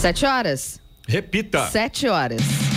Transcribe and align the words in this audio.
Sete 0.00 0.24
horas. 0.26 0.80
Repita. 1.06 1.68
Sete 1.70 2.08
horas. 2.08 2.69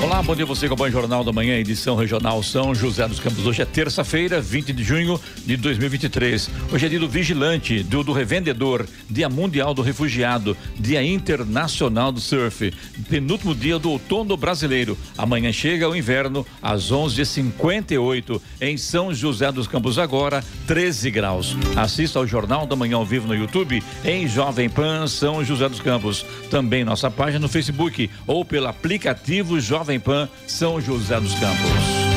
Olá, 0.00 0.22
bom 0.22 0.36
dia 0.36 0.46
você 0.46 0.68
com 0.68 0.74
o 0.74 0.76
Bom 0.76 0.88
Jornal 0.88 1.24
da 1.24 1.32
Manhã, 1.32 1.56
edição 1.56 1.96
regional 1.96 2.40
São 2.40 2.72
José 2.72 3.06
dos 3.08 3.18
Campos. 3.18 3.44
Hoje 3.44 3.62
é 3.62 3.64
terça-feira, 3.64 4.40
20 4.40 4.72
de 4.72 4.84
junho 4.84 5.20
de 5.44 5.56
2023. 5.56 6.48
Hoje 6.72 6.86
é 6.86 6.88
dia 6.88 7.00
do 7.00 7.08
vigilante, 7.08 7.82
do, 7.82 8.04
do 8.04 8.12
revendedor, 8.12 8.86
dia 9.10 9.28
mundial 9.28 9.74
do 9.74 9.82
refugiado, 9.82 10.56
dia 10.78 11.02
internacional 11.02 12.12
do 12.12 12.20
surf, 12.20 12.72
penúltimo 13.10 13.56
dia 13.56 13.76
do 13.76 13.90
outono 13.90 14.36
brasileiro. 14.36 14.96
Amanhã 15.16 15.50
chega 15.50 15.88
o 15.88 15.96
inverno 15.96 16.46
às 16.62 16.92
11:58 16.92 18.40
em 18.60 18.76
São 18.76 19.12
José 19.12 19.50
dos 19.50 19.66
Campos 19.66 19.98
agora 19.98 20.44
13 20.68 21.10
graus. 21.10 21.56
Assista 21.74 22.20
ao 22.20 22.26
Jornal 22.26 22.66
da 22.66 22.76
Manhã 22.76 22.98
ao 22.98 23.04
vivo 23.04 23.26
no 23.26 23.34
YouTube 23.34 23.82
em 24.04 24.28
Jovem 24.28 24.70
Pan 24.70 25.08
São 25.08 25.44
José 25.44 25.68
dos 25.68 25.80
Campos. 25.80 26.24
Também 26.48 26.84
nossa 26.84 27.10
página 27.10 27.40
no 27.40 27.48
Facebook 27.48 28.08
ou 28.28 28.44
pelo 28.44 28.68
aplicativo 28.68 29.58
Jovem 29.58 29.87
Jovem 29.88 29.98
Pan 29.98 30.28
São 30.46 30.78
José 30.82 31.18
dos 31.18 31.32
Campos. 31.32 32.07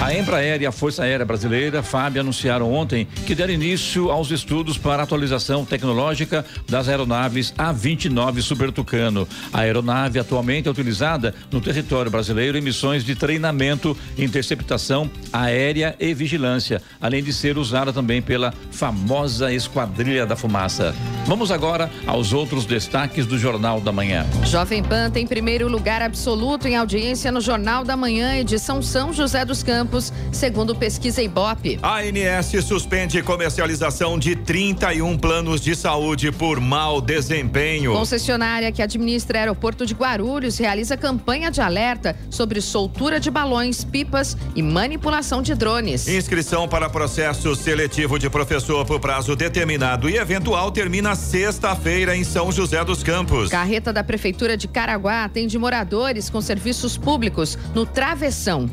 A 0.00 0.12
Embraer 0.12 0.60
e 0.60 0.66
a 0.66 0.72
Força 0.72 1.02
Aérea 1.02 1.24
Brasileira, 1.24 1.82
FAB, 1.82 2.18
anunciaram 2.18 2.72
ontem 2.72 3.06
que 3.26 3.34
deram 3.34 3.54
início 3.54 4.10
aos 4.10 4.30
estudos 4.30 4.76
para 4.76 5.02
atualização 5.02 5.64
tecnológica 5.64 6.44
das 6.68 6.88
aeronaves 6.88 7.54
A-29 7.56 8.42
Super 8.42 8.70
Tucano. 8.70 9.26
A 9.52 9.60
aeronave 9.60 10.18
atualmente 10.18 10.68
é 10.68 10.70
utilizada 10.70 11.34
no 11.50 11.60
território 11.60 12.10
brasileiro 12.10 12.58
em 12.58 12.60
missões 12.60 13.02
de 13.02 13.14
treinamento, 13.14 13.96
interceptação 14.18 15.10
aérea 15.32 15.96
e 15.98 16.12
vigilância, 16.12 16.82
além 17.00 17.22
de 17.22 17.32
ser 17.32 17.56
usada 17.56 17.92
também 17.92 18.20
pela 18.20 18.52
famosa 18.70 19.52
Esquadrilha 19.52 20.26
da 20.26 20.36
Fumaça. 20.36 20.94
Vamos 21.24 21.50
agora 21.50 21.90
aos 22.06 22.34
outros 22.34 22.66
destaques 22.66 23.24
do 23.24 23.38
Jornal 23.38 23.80
da 23.80 23.90
Manhã. 23.90 24.26
Jovem 24.44 24.82
Pan 24.82 25.10
tem 25.10 25.26
primeiro 25.26 25.66
lugar 25.68 26.02
absoluto 26.02 26.68
em 26.68 26.76
audiência 26.76 27.32
no 27.32 27.40
Jornal 27.40 27.84
da 27.84 27.96
Manhã, 27.96 28.36
edição 28.36 28.82
São 28.82 29.12
José 29.12 29.44
dos 29.44 29.62
Campos 29.62 29.83
Campos, 29.84 30.10
segundo 30.32 30.74
pesquisa 30.74 31.20
Ibope. 31.20 31.78
A 31.82 31.98
ANS 31.98 32.64
suspende 32.64 33.22
comercialização 33.22 34.18
de 34.18 34.34
31 34.34 35.18
planos 35.18 35.60
de 35.60 35.76
saúde 35.76 36.32
por 36.32 36.58
mau 36.58 37.02
desempenho. 37.02 37.92
Concessionária 37.92 38.72
que 38.72 38.80
administra 38.80 39.40
aeroporto 39.40 39.84
de 39.84 39.92
Guarulhos 39.92 40.56
realiza 40.56 40.96
campanha 40.96 41.50
de 41.50 41.60
alerta 41.60 42.16
sobre 42.30 42.62
soltura 42.62 43.20
de 43.20 43.30
balões, 43.30 43.84
pipas 43.84 44.38
e 44.56 44.62
manipulação 44.62 45.42
de 45.42 45.54
drones. 45.54 46.08
Inscrição 46.08 46.66
para 46.66 46.88
processo 46.88 47.54
seletivo 47.54 48.18
de 48.18 48.30
professor 48.30 48.86
por 48.86 48.98
prazo 48.98 49.36
determinado 49.36 50.08
e 50.08 50.16
eventual 50.16 50.70
termina 50.70 51.14
sexta-feira 51.14 52.16
em 52.16 52.24
São 52.24 52.50
José 52.50 52.82
dos 52.82 53.02
Campos. 53.02 53.50
Carreta 53.50 53.92
da 53.92 54.02
Prefeitura 54.02 54.56
de 54.56 54.66
Caraguá 54.66 55.24
atende 55.24 55.58
moradores 55.58 56.30
com 56.30 56.40
serviços 56.40 56.96
públicos 56.96 57.58
no 57.74 57.84
Travessão. 57.84 58.70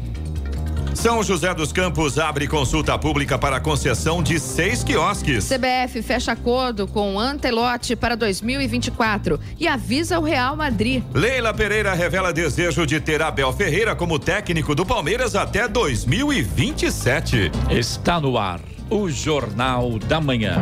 São 0.94 1.24
José 1.24 1.54
dos 1.54 1.72
Campos 1.72 2.20
abre 2.20 2.48
consulta 2.48 2.98
pública 2.98 3.38
para 3.38 3.60
concessão 3.60 4.22
de 4.22 4.40
seis 4.40 4.84
quiosques. 4.84 5.48
CBF 5.48 6.02
fecha 6.02 6.34
acordo 6.34 6.88
com 6.88 7.20
Antelote 7.20 7.96
para 7.96 8.16
2024 8.16 9.40
e 9.60 9.68
avisa 9.68 10.20
o 10.20 10.24
Real 10.24 10.56
Madrid. 10.56 11.04
Leila 11.14 11.54
Pereira 11.54 11.94
revela 11.94 12.34
desejo 12.34 12.86
de 12.86 13.00
ter 13.00 13.22
Abel 13.22 13.52
Ferreira 13.54 13.96
como 13.96 14.20
técnico 14.20 14.76
do 14.76 14.86
Palmeiras 14.86 15.36
até 15.36 15.68
2027. 15.68 17.52
Está 17.70 18.20
no 18.20 18.38
ar 18.38 18.60
o 18.90 19.10
Jornal 19.10 19.98
da 20.00 20.20
Manhã. 20.20 20.62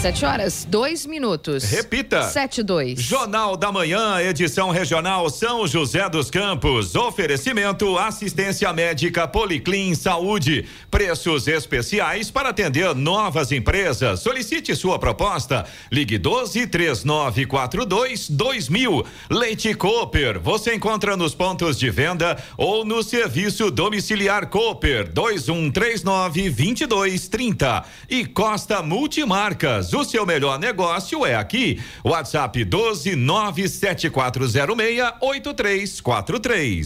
Sete 0.00 0.24
horas, 0.24 0.64
dois 0.64 1.04
minutos. 1.04 1.64
Repita. 1.64 2.22
Sete, 2.22 2.62
dois. 2.62 3.00
Jornal 3.00 3.56
da 3.56 3.72
Manhã, 3.72 4.20
edição 4.20 4.70
regional 4.70 5.28
São 5.28 5.66
José 5.66 6.08
dos 6.08 6.30
Campos. 6.30 6.94
Oferecimento 6.94 7.98
assistência 7.98 8.72
médica 8.72 9.26
Policlin 9.26 9.96
Saúde. 9.96 10.66
Preços 10.88 11.48
especiais 11.48 12.30
para 12.30 12.50
atender 12.50 12.94
novas 12.94 13.50
empresas. 13.50 14.20
Solicite 14.20 14.76
sua 14.76 15.00
proposta. 15.00 15.66
Ligue 15.90 16.16
12 16.16 16.68
3942 16.68 18.30
2000. 18.30 19.04
Leite 19.28 19.74
Cooper. 19.74 20.38
Você 20.38 20.76
encontra 20.76 21.16
nos 21.16 21.34
pontos 21.34 21.76
de 21.76 21.90
venda 21.90 22.40
ou 22.56 22.84
no 22.84 23.02
serviço 23.02 23.68
domiciliar 23.68 24.46
Cooper 24.46 25.12
2139 25.12 26.50
2230. 26.50 27.84
E 28.08 28.24
Costa 28.24 28.80
Multimarcas 28.80 29.87
o 29.94 30.04
seu 30.04 30.24
melhor 30.26 30.58
negócio 30.58 31.24
é 31.24 31.34
aqui. 31.34 31.80
WhatsApp 32.04 32.64
12 32.64 33.16
97406 33.16 35.14
8343. 35.20 36.84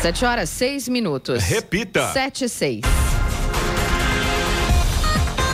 Sete 0.00 0.24
horas, 0.24 0.50
seis 0.50 0.88
minutos. 0.88 1.42
Repita. 1.42 2.12
Sete, 2.12 2.48
seis. 2.48 2.82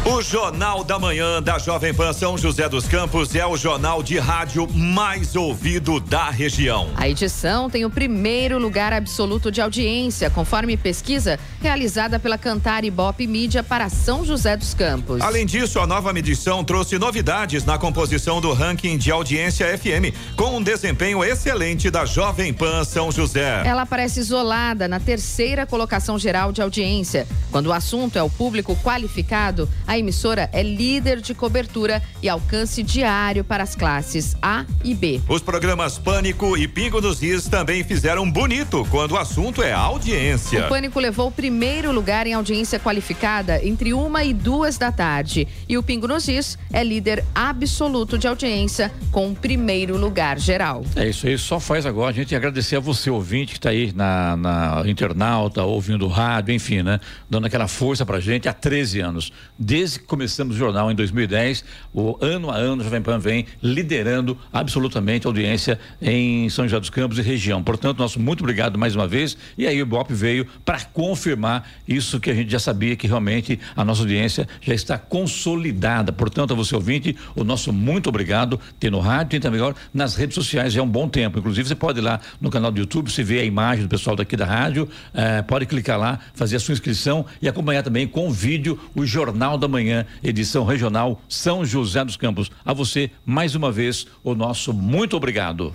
O 0.05 0.21
Jornal 0.21 0.83
da 0.83 0.99
Manhã 0.99 1.41
da 1.41 1.61
Jovem 1.61 1.95
Pan 1.95 2.13
São 2.13 2.37
José 2.37 2.69
dos 2.69 2.89
Campos 2.89 3.37
é 3.37 3.47
o 3.47 3.57
jornal 3.57 4.03
de 4.03 4.19
rádio 4.19 4.67
mais 4.69 5.37
ouvido 5.37 6.01
da 6.01 6.29
região. 6.29 6.91
A 6.97 7.09
edição 7.09 7.71
tem 7.71 7.85
o 7.85 7.91
primeiro 7.91 8.59
lugar 8.59 8.93
absoluto 8.93 9.49
de 9.49 9.61
audiência, 9.61 10.29
conforme 10.29 10.77
pesquisa 10.77 11.39
realizada 11.61 12.19
pela 12.19 12.37
Cantar 12.37 12.85
Ibope 12.85 13.29
Mídia 13.29 13.63
para 13.63 13.89
São 13.89 14.25
José 14.25 14.57
dos 14.57 14.75
Campos. 14.75 15.21
Além 15.21 15.47
disso, 15.47 15.79
a 15.79 15.87
nova 15.87 16.13
medição 16.13 16.65
trouxe 16.65 16.99
novidades 16.99 17.65
na 17.65 17.79
composição 17.79 18.41
do 18.41 18.53
ranking 18.53 18.99
de 18.99 19.13
audiência 19.13 19.79
FM, 19.79 20.13
com 20.37 20.57
um 20.57 20.63
desempenho 20.63 21.23
excelente 21.23 21.93
da 21.93 22.05
Jovem 22.05 22.53
Pan 22.53 22.83
São 22.83 23.13
José. 23.13 23.63
Ela 23.65 23.83
aparece 23.83 24.19
isolada 24.19 24.89
na 24.89 24.99
terceira 24.99 25.65
colocação 25.65 26.19
geral 26.19 26.51
de 26.51 26.61
audiência. 26.61 27.25
Quando 27.53 27.67
o 27.67 27.73
assunto 27.73 28.19
é 28.19 28.23
o 28.23 28.31
público 28.31 28.75
qualificado, 28.83 29.69
a 29.92 29.92
emissora 29.99 30.49
é 30.53 30.63
líder 30.63 31.21
de 31.21 31.35
cobertura 31.35 32.03
e 32.23 32.29
alcance 32.29 32.83
diário 32.83 33.45
para 33.45 33.63
as 33.63 33.75
classes 33.75 34.37
A 34.41 34.65
e 34.85 34.95
B. 34.95 35.21
Os 35.29 35.43
programas 35.43 35.99
Pânico 35.99 36.57
e 36.57 36.67
Pingo 36.67 37.01
nos 37.01 37.23
Is 37.23 37.49
também 37.49 37.85
fizeram 37.85 38.31
bonito 38.31 38.87
quando 38.91 39.13
o 39.13 39.19
assunto 39.19 39.63
é 39.63 39.73
audiência. 39.73 40.67
O 40.67 40.69
Pânico 40.69 40.99
levou 40.99 41.29
o 41.29 41.33
primeiro 41.33 41.93
lugar 41.93 42.27
em 42.27 42.33
audiência 42.33 42.79
qualificada 42.79 43.65
entre 43.65 43.93
uma 43.93 44.25
e 44.25 44.33
duas 44.33 44.79
da 44.79 44.91
tarde. 44.91 45.47
E 45.69 45.77
o 45.77 45.83
Pingo 45.83 46.09
nos 46.09 46.29
Is 46.29 46.59
é 46.73 46.83
líder 46.83 47.25
absoluto 47.35 48.19
de 48.19 48.27
audiência 48.27 48.93
com 49.11 49.31
o 49.31 49.35
primeiro 49.35 49.97
lugar 49.97 50.39
geral. 50.39 50.85
É 50.97 51.09
isso 51.09 51.27
aí, 51.27 51.37
só 51.37 51.61
faz 51.61 51.85
agora 51.85 52.11
a 52.11 52.15
gente 52.15 52.35
agradecer 52.35 52.77
a 52.77 52.81
você, 52.81 53.11
ouvinte, 53.11 53.53
que 53.53 53.59
está 53.59 53.71
aí 53.71 53.93
na, 53.95 54.37
na 54.37 54.83
internauta, 54.87 55.63
ouvindo 55.63 56.07
rádio, 56.07 56.55
enfim, 56.55 56.83
né? 56.83 57.01
Dando 57.29 57.47
aquela 57.47 57.69
força 57.69 58.07
pra 58.07 58.21
gente 58.21 58.49
há 58.49 58.53
13 58.53 59.01
anos. 59.01 59.33
Desde 59.59 59.82
desde 59.83 59.99
que 59.99 60.05
começamos 60.05 60.55
o 60.55 60.59
jornal 60.61 60.93
em 60.93 60.95
2010, 60.95 61.65
o 61.93 62.17
ano 62.21 62.53
a 62.53 62.57
ano, 62.57 62.83
o 62.83 62.85
Jovem 62.85 63.03
Pan 63.03 63.19
vem 63.19 63.47
liderando 63.61 64.39
absolutamente 64.53 65.27
a 65.27 65.29
audiência 65.29 65.77
em 66.01 66.49
São 66.51 66.67
José 66.67 66.79
dos 66.79 66.89
Campos 66.89 67.19
e 67.19 67.23
região. 67.23 67.61
Portanto, 67.65 67.99
nosso 67.99 68.21
muito 68.21 68.43
obrigado 68.43 68.79
mais 68.79 68.95
uma 68.95 69.09
vez. 69.09 69.37
E 69.59 69.67
aí 69.67 69.83
o 69.83 69.87
BOP 69.87 70.13
veio 70.13 70.47
para 70.65 70.85
confirmar 70.85 71.69
isso 71.89 72.21
que 72.21 72.31
a 72.31 72.35
gente 72.35 72.49
já 72.49 72.61
sabia, 72.61 72.95
que 72.95 73.09
realmente 73.09 73.59
a 73.75 73.85
nossa 73.85 74.03
audiência 74.03 74.47
já 74.61 74.73
está 74.73 74.97
consolidada. 74.97 76.13
Portanto, 76.13 76.53
a 76.53 76.55
você 76.55 76.77
ouvinte, 76.77 77.17
o 77.35 77.43
nosso 77.43 77.73
muito 77.73 78.09
obrigado. 78.09 78.61
Tem 78.79 78.89
no 78.89 79.01
rádio, 79.01 79.31
tem 79.31 79.41
também 79.41 79.59
agora 79.59 79.75
nas 79.93 80.15
redes 80.15 80.37
sociais 80.37 80.73
já 80.73 80.81
é 80.81 80.85
um 80.85 80.89
bom 80.89 81.09
tempo. 81.09 81.41
Inclusive, 81.41 81.67
você 81.67 81.75
pode 81.75 81.99
ir 81.99 82.03
lá 82.03 82.21
no 82.41 82.51
canal 82.51 82.71
do 82.71 82.79
YouTube, 82.79 83.11
você 83.11 83.25
vê 83.25 83.41
a 83.41 83.45
imagem 83.45 83.83
do 83.83 83.89
pessoal 83.89 84.15
daqui 84.15 84.37
da 84.37 84.47
rádio, 84.47 84.89
eh, 85.13 85.43
pode 85.43 85.67
clicar 85.67 85.99
lá, 85.99 86.21
fazer 86.35 86.55
a 86.55 86.61
sua 86.61 86.73
inscrição 86.73 87.27
e 87.41 87.49
acompanhar 87.49 87.83
também 87.83 88.07
com 88.07 88.31
vídeo 88.31 88.79
o 88.95 89.05
Jornal 89.05 89.59
da 89.59 89.72
manhã, 89.73 90.07
edição 90.23 90.65
regional 90.65 91.21
São 91.29 91.65
José 91.65 92.05
dos 92.05 92.17
Campos. 92.17 92.51
A 92.65 92.73
você, 92.73 93.11
mais 93.25 93.55
uma 93.57 93.73
vez, 93.73 94.07
o 94.23 94.35
nosso 94.35 94.73
muito 94.73 95.17
obrigado. 95.17 95.75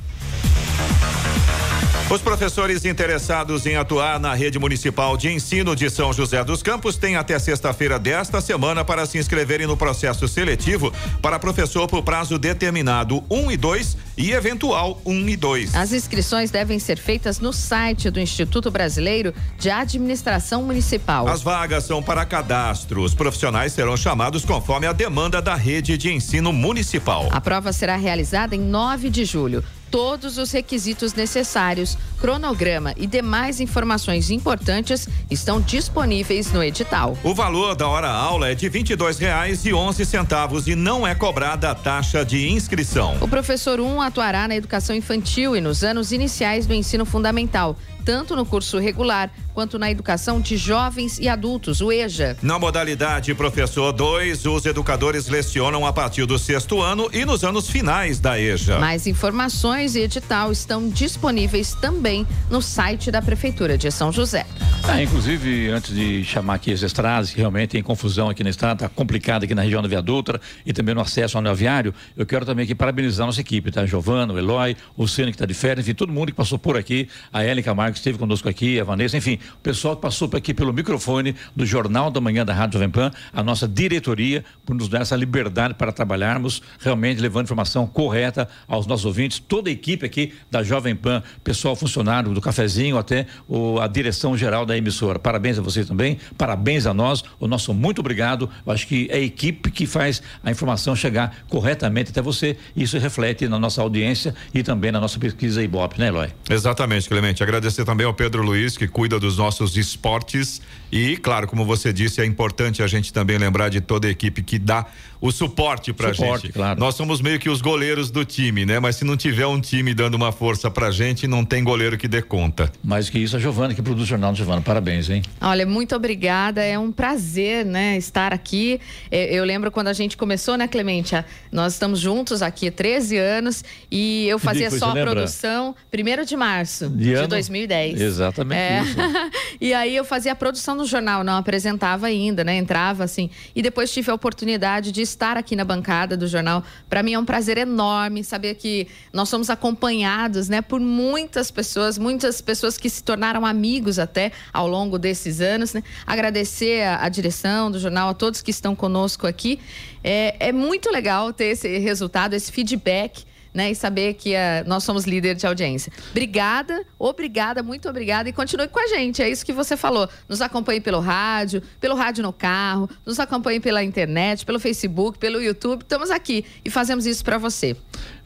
Os 2.09 2.21
professores 2.21 2.85
interessados 2.85 3.65
em 3.65 3.75
atuar 3.75 4.17
na 4.17 4.33
rede 4.33 4.57
municipal 4.57 5.17
de 5.17 5.29
ensino 5.29 5.75
de 5.75 5.89
São 5.89 6.13
José 6.13 6.41
dos 6.41 6.63
Campos 6.63 6.95
têm 6.95 7.17
até 7.17 7.37
sexta-feira 7.37 7.99
desta 7.99 8.39
semana 8.39 8.85
para 8.85 9.05
se 9.05 9.17
inscreverem 9.17 9.67
no 9.67 9.75
processo 9.75 10.25
seletivo 10.25 10.93
para 11.21 11.37
professor 11.37 11.85
por 11.85 12.03
prazo 12.03 12.39
determinado 12.39 13.21
1 13.29 13.35
um 13.37 13.51
e 13.51 13.57
2 13.57 13.97
e 14.15 14.31
eventual 14.31 15.01
1 15.05 15.11
um 15.11 15.27
e 15.27 15.35
2. 15.35 15.75
As 15.75 15.91
inscrições 15.91 16.49
devem 16.49 16.79
ser 16.79 16.97
feitas 16.97 17.41
no 17.41 17.51
site 17.51 18.09
do 18.09 18.21
Instituto 18.21 18.71
Brasileiro 18.71 19.33
de 19.59 19.69
Administração 19.69 20.63
Municipal. 20.63 21.27
As 21.27 21.41
vagas 21.41 21.83
são 21.83 22.01
para 22.01 22.25
cadastro. 22.25 23.03
Os 23.03 23.13
profissionais 23.13 23.73
serão 23.73 23.97
chamados 23.97 24.45
conforme 24.45 24.87
a 24.87 24.93
demanda 24.93 25.41
da 25.41 25.55
rede 25.55 25.97
de 25.97 26.13
ensino 26.13 26.53
municipal. 26.53 27.27
A 27.33 27.41
prova 27.41 27.73
será 27.73 27.97
realizada 27.97 28.55
em 28.55 28.61
9 28.61 29.09
de 29.09 29.25
julho. 29.25 29.61
Todos 29.89 30.37
os 30.37 30.51
requisitos 30.51 31.13
necessários, 31.13 31.97
cronograma 32.19 32.93
e 32.97 33.07
demais 33.07 33.59
informações 33.59 34.29
importantes 34.29 35.07
estão 35.31 35.61
disponíveis 35.61 36.51
no 36.51 36.63
edital. 36.63 37.17
O 37.23 37.33
valor 37.33 37.75
da 37.75 37.87
hora 37.87 38.09
aula 38.09 38.49
é 38.49 38.55
de 38.55 38.67
R$ 38.67 38.79
22,11 38.79 40.05
centavos 40.05 40.67
e 40.67 40.75
não 40.75 41.07
é 41.07 41.15
cobrada 41.15 41.71
a 41.71 41.75
taxa 41.75 42.25
de 42.25 42.49
inscrição. 42.49 43.17
O 43.21 43.27
professor 43.27 43.79
1 43.79 43.85
um 43.85 44.01
atuará 44.01 44.47
na 44.47 44.55
educação 44.55 44.95
infantil 44.95 45.55
e 45.55 45.61
nos 45.61 45.83
anos 45.83 46.11
iniciais 46.11 46.65
do 46.65 46.73
ensino 46.73 47.05
fundamental 47.05 47.77
tanto 48.07 48.37
no 48.37 48.45
curso 48.45 48.79
regular 48.79 49.29
quanto 49.53 49.77
na 49.77 49.91
educação 49.91 50.39
de 50.39 50.55
jovens 50.55 51.19
e 51.19 51.27
adultos, 51.27 51.81
o 51.81 51.91
EJA. 51.91 52.37
Na 52.41 52.57
modalidade 52.57 53.35
Professor 53.35 53.91
2, 53.91 54.45
os 54.45 54.65
educadores 54.65 55.27
lecionam 55.27 55.85
a 55.85 55.91
partir 55.91 56.25
do 56.25 56.39
sexto 56.39 56.81
ano 56.81 57.09
e 57.11 57.25
nos 57.25 57.43
anos 57.43 57.69
finais 57.69 58.17
da 58.17 58.39
EJA. 58.39 58.79
Mais 58.79 59.07
informações 59.07 59.93
e 59.95 59.99
edital 59.99 60.53
estão 60.53 60.87
disponíveis 60.87 61.73
também 61.73 62.25
no 62.49 62.61
site 62.61 63.11
da 63.11 63.21
Prefeitura 63.21 63.77
de 63.77 63.91
São 63.91 64.09
José. 64.09 64.45
Ah, 64.83 65.03
inclusive, 65.03 65.67
antes 65.69 65.93
de 65.93 66.23
chamar 66.23 66.53
aqui 66.53 66.71
as 66.71 66.83
estradas, 66.83 67.31
que 67.31 67.37
realmente 67.37 67.71
tem 67.71 67.83
confusão 67.83 68.29
aqui 68.29 68.41
na 68.41 68.51
estrada, 68.51 68.85
está 68.85 68.89
complicado 68.89 69.43
aqui 69.43 69.53
na 69.53 69.63
região 69.63 69.81
da 69.81 69.87
Viadutra 69.89 70.39
e 70.65 70.71
também 70.71 70.95
no 70.95 71.01
acesso 71.01 71.37
ao 71.37 71.45
aviário, 71.45 71.93
eu 72.15 72.25
quero 72.25 72.45
também 72.45 72.63
aqui 72.63 72.73
parabenizar 72.73 73.23
a 73.23 73.27
nossa 73.27 73.41
equipe, 73.41 73.69
tá? 73.69 73.85
Giovana, 73.85 74.33
o 74.33 74.37
Eloy, 74.37 74.77
o 74.95 75.05
Cine 75.09 75.27
que 75.27 75.35
está 75.35 75.45
de 75.45 75.53
férias, 75.53 75.85
enfim, 75.85 75.93
todo 75.93 76.13
mundo 76.13 76.27
que 76.27 76.33
passou 76.33 76.57
por 76.57 76.77
aqui, 76.77 77.09
a 77.33 77.43
Ellen 77.43 77.63
Camargo 77.63 77.96
que 77.97 78.01
esteve 78.01 78.17
conosco 78.17 78.47
aqui, 78.47 78.79
a 78.79 78.83
Vanessa, 78.83 79.17
enfim, 79.17 79.39
o 79.55 79.57
pessoal 79.61 79.95
que 79.95 80.01
passou 80.01 80.29
aqui 80.33 80.53
pelo 80.53 80.71
microfone 80.71 81.35
do 81.55 81.65
Jornal 81.65 82.09
da 82.11 82.21
Manhã 82.21 82.45
da 82.45 82.53
Rádio 82.53 82.73
Jovem 82.73 82.89
Pan, 82.89 83.11
a 83.33 83.43
nossa 83.43 83.67
diretoria, 83.67 84.43
por 84.65 84.75
nos 84.75 84.87
dar 84.87 85.01
essa 85.01 85.15
liberdade 85.15 85.73
para 85.73 85.91
trabalharmos, 85.91 86.61
realmente 86.79 87.21
levando 87.21 87.45
informação 87.45 87.87
correta 87.87 88.47
aos 88.67 88.85
nossos 88.85 89.05
ouvintes, 89.05 89.39
toda 89.39 89.69
a 89.69 89.71
equipe 89.71 90.05
aqui 90.05 90.33
da 90.49 90.63
Jovem 90.63 90.95
Pan, 90.95 91.23
pessoal 91.43 91.75
funcionário 91.75 92.33
do 92.33 92.41
cafezinho 92.41 92.97
até 92.97 93.25
o, 93.47 93.79
a 93.79 93.87
direção 93.87 94.37
geral 94.37 94.65
da 94.65 94.77
emissora. 94.77 95.19
Parabéns 95.19 95.57
a 95.57 95.61
vocês 95.61 95.87
também, 95.87 96.17
parabéns 96.37 96.85
a 96.85 96.93
nós, 96.93 97.23
o 97.39 97.47
nosso 97.47 97.73
muito 97.73 97.99
obrigado. 97.99 98.49
Eu 98.65 98.71
acho 98.71 98.87
que 98.87 99.07
é 99.11 99.17
a 99.17 99.19
equipe 99.19 99.71
que 99.71 99.85
faz 99.85 100.21
a 100.43 100.51
informação 100.51 100.95
chegar 100.95 101.35
corretamente 101.49 102.11
até 102.11 102.21
você. 102.21 102.57
Isso 102.75 102.97
reflete 102.97 103.47
na 103.47 103.59
nossa 103.59 103.81
audiência 103.81 104.33
e 104.53 104.63
também 104.63 104.91
na 104.91 104.99
nossa 104.99 105.19
pesquisa 105.19 105.63
Ibope, 105.63 105.99
né, 105.99 106.07
Eloy? 106.07 106.29
Exatamente, 106.49 107.07
Clemente. 107.07 107.41
Agradecer 107.41 107.85
também 107.87 108.05
ao 108.05 108.13
Pedro 108.13 108.43
Luiz, 108.43 108.75
que 108.75 108.85
cuida 108.85 109.17
dos 109.17 109.37
nossos 109.37 109.77
esportes. 109.77 110.61
E, 110.91 111.15
claro, 111.15 111.47
como 111.47 111.63
você 111.63 111.93
disse, 111.93 112.19
é 112.19 112.25
importante 112.25 112.83
a 112.83 112.87
gente 112.87 113.13
também 113.13 113.37
lembrar 113.37 113.69
de 113.69 113.79
toda 113.79 114.09
a 114.09 114.11
equipe 114.11 114.43
que 114.43 114.59
dá 114.59 114.85
o 115.19 115.31
suporte 115.31 115.91
pra 115.93 116.13
suporte, 116.13 116.43
gente. 116.43 116.53
Claro. 116.53 116.79
Nós 116.79 116.95
somos 116.95 117.21
meio 117.21 117.39
que 117.39 117.49
os 117.49 117.61
goleiros 117.61 118.11
do 118.11 118.23
time, 118.23 118.65
né? 118.65 118.79
Mas 118.79 118.97
se 118.97 119.05
não 119.05 119.17
tiver 119.17 119.47
um 119.47 119.59
time 119.59 119.93
dando 119.93 120.15
uma 120.15 120.31
força 120.31 120.69
pra 120.69 120.91
gente, 120.91 121.27
não 121.27 121.43
tem 121.43 121.63
goleiro 121.63 121.97
que 121.97 122.07
dê 122.07 122.21
conta. 122.21 122.71
Mais 122.83 123.09
que 123.09 123.19
isso, 123.19 123.35
a 123.35 123.39
Giovana, 123.39 123.73
que 123.73 123.81
produz 123.81 124.03
o 124.03 124.05
jornal 124.05 124.31
do 124.31 124.37
Giovana. 124.37 124.61
Parabéns, 124.61 125.09
hein? 125.09 125.23
Olha, 125.41 125.65
muito 125.65 125.95
obrigada. 125.95 126.63
É 126.63 126.77
um 126.77 126.91
prazer, 126.91 127.65
né, 127.65 127.97
estar 127.97 128.33
aqui. 128.33 128.79
É, 129.09 129.33
eu 129.33 129.43
lembro 129.43 129.71
quando 129.71 129.87
a 129.87 129.93
gente 129.93 130.15
começou, 130.17 130.57
né, 130.57 130.67
Clemente? 130.67 131.15
Nós 131.51 131.73
estamos 131.73 131.99
juntos 131.99 132.41
aqui 132.41 132.67
há 132.67 132.71
13 132.71 133.17
anos 133.17 133.63
e 133.89 134.27
eu 134.27 134.37
fazia 134.37 134.69
só 134.69 134.91
a 134.91 134.93
produção 134.93 135.75
primeiro 135.89 136.25
de 136.25 136.35
março 136.35 136.89
de, 136.89 137.15
de 137.15 137.27
2010. 137.27 137.99
Exatamente. 137.99 138.59
É. 138.59 138.83
e 139.59 139.73
aí 139.73 139.95
eu 139.95 140.05
fazia 140.05 140.33
a 140.33 140.35
produção 140.35 140.75
do 140.77 140.85
jornal, 140.85 141.23
não 141.23 141.37
apresentava 141.37 142.07
ainda, 142.07 142.43
né? 142.43 142.57
Entrava 142.57 143.03
assim. 143.03 143.29
E 143.55 143.61
depois 143.61 143.91
tive 143.91 144.11
a 144.11 144.13
oportunidade 144.13 144.91
de 144.91 145.06
estar 145.07 145.37
aqui 145.37 145.55
na 145.55 145.63
bancada 145.63 146.15
do 146.15 146.27
jornal. 146.27 146.63
Para 146.89 147.01
mim 147.01 147.13
é 147.13 147.19
um 147.19 147.25
prazer 147.25 147.57
enorme 147.57 148.23
saber 148.23 148.55
que 148.55 148.87
nós 149.11 149.29
somos 149.29 149.49
acompanhados, 149.49 150.49
né, 150.49 150.61
por 150.61 150.79
muitas 150.79 151.49
pessoas, 151.51 151.97
muitas 151.97 152.41
pessoas 152.41 152.77
que 152.77 152.89
se 152.89 153.03
tornaram 153.03 153.45
amigos 153.45 153.99
até 153.99 154.31
ao 154.53 154.67
longo 154.67 154.97
desses 154.99 155.41
anos, 155.41 155.73
né? 155.73 155.83
Agradecer 156.05 156.83
a, 156.83 157.05
a 157.05 157.09
direção 157.09 157.71
do 157.71 157.79
jornal, 157.79 158.09
a 158.09 158.13
todos 158.13 158.41
que 158.41 158.51
estão 158.51 158.75
conosco 158.75 159.25
aqui. 159.25 159.59
É, 160.03 160.47
é 160.49 160.51
muito 160.51 160.91
legal 160.91 161.33
ter 161.33 161.45
esse 161.45 161.77
resultado, 161.79 162.33
esse 162.33 162.51
feedback 162.51 163.25
né? 163.57 163.71
E 163.71 163.75
saber 163.75 164.13
que 164.13 164.35
uh, 164.35 164.67
nós 164.67 164.83
somos 164.83 165.05
líder 165.05 165.33
de 165.33 165.47
audiência. 165.47 165.91
Obrigada, 166.11 166.85
obrigada, 166.99 167.63
muito 167.63 167.89
obrigada 167.89 168.29
e 168.29 168.31
continue 168.31 168.67
com 168.67 168.79
a 168.79 168.85
gente. 168.85 169.23
É 169.23 169.27
isso 169.27 169.43
que 169.43 169.51
você 169.51 169.75
falou. 169.75 170.07
Nos 170.29 170.43
acompanhe 170.43 170.79
pelo 170.79 170.99
rádio, 170.99 171.63
pelo 171.81 171.95
rádio 171.95 172.21
no 172.21 172.31
carro, 172.31 172.87
nos 173.03 173.19
acompanhe 173.19 173.59
pela 173.59 173.83
internet, 173.83 174.45
pelo 174.45 174.59
Facebook, 174.59 175.17
pelo 175.17 175.41
YouTube. 175.41 175.81
Estamos 175.81 176.11
aqui 176.11 176.45
e 176.63 176.69
fazemos 176.69 177.07
isso 177.07 177.25
para 177.25 177.39
você. 177.39 177.75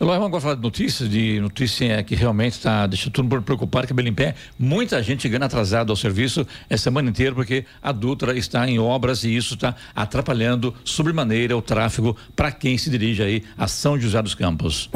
Eloy, 0.01 0.17
vamos 0.17 0.29
agora 0.29 0.41
falar 0.41 0.55
de 0.55 0.63
notícias, 0.63 1.07
de 1.07 1.39
notícia 1.39 2.01
que 2.01 2.15
realmente 2.15 2.53
está 2.53 2.87
deixando 2.87 3.13
todo 3.13 3.23
mundo 3.25 3.43
preocupado, 3.43 3.87
cabelo 3.87 4.07
em 4.07 4.13
pé. 4.13 4.33
Muita 4.57 5.03
gente 5.03 5.21
chegando 5.21 5.43
atrasada 5.43 5.91
ao 5.91 5.95
serviço 5.95 6.43
essa 6.67 6.85
semana 6.85 7.11
inteira 7.11 7.35
porque 7.35 7.65
a 7.83 7.91
Dutra 7.91 8.35
está 8.35 8.67
em 8.67 8.79
obras 8.79 9.23
e 9.23 9.35
isso 9.35 9.53
está 9.53 9.75
atrapalhando 9.95 10.73
sobremaneira 10.83 11.55
o 11.55 11.61
tráfego 11.61 12.17
para 12.35 12.51
quem 12.51 12.79
se 12.79 12.89
dirige 12.89 13.21
aí 13.21 13.43
a 13.55 13.67
São 13.67 13.99
José 13.99 14.19
dos 14.23 14.33
Campos. 14.33 14.89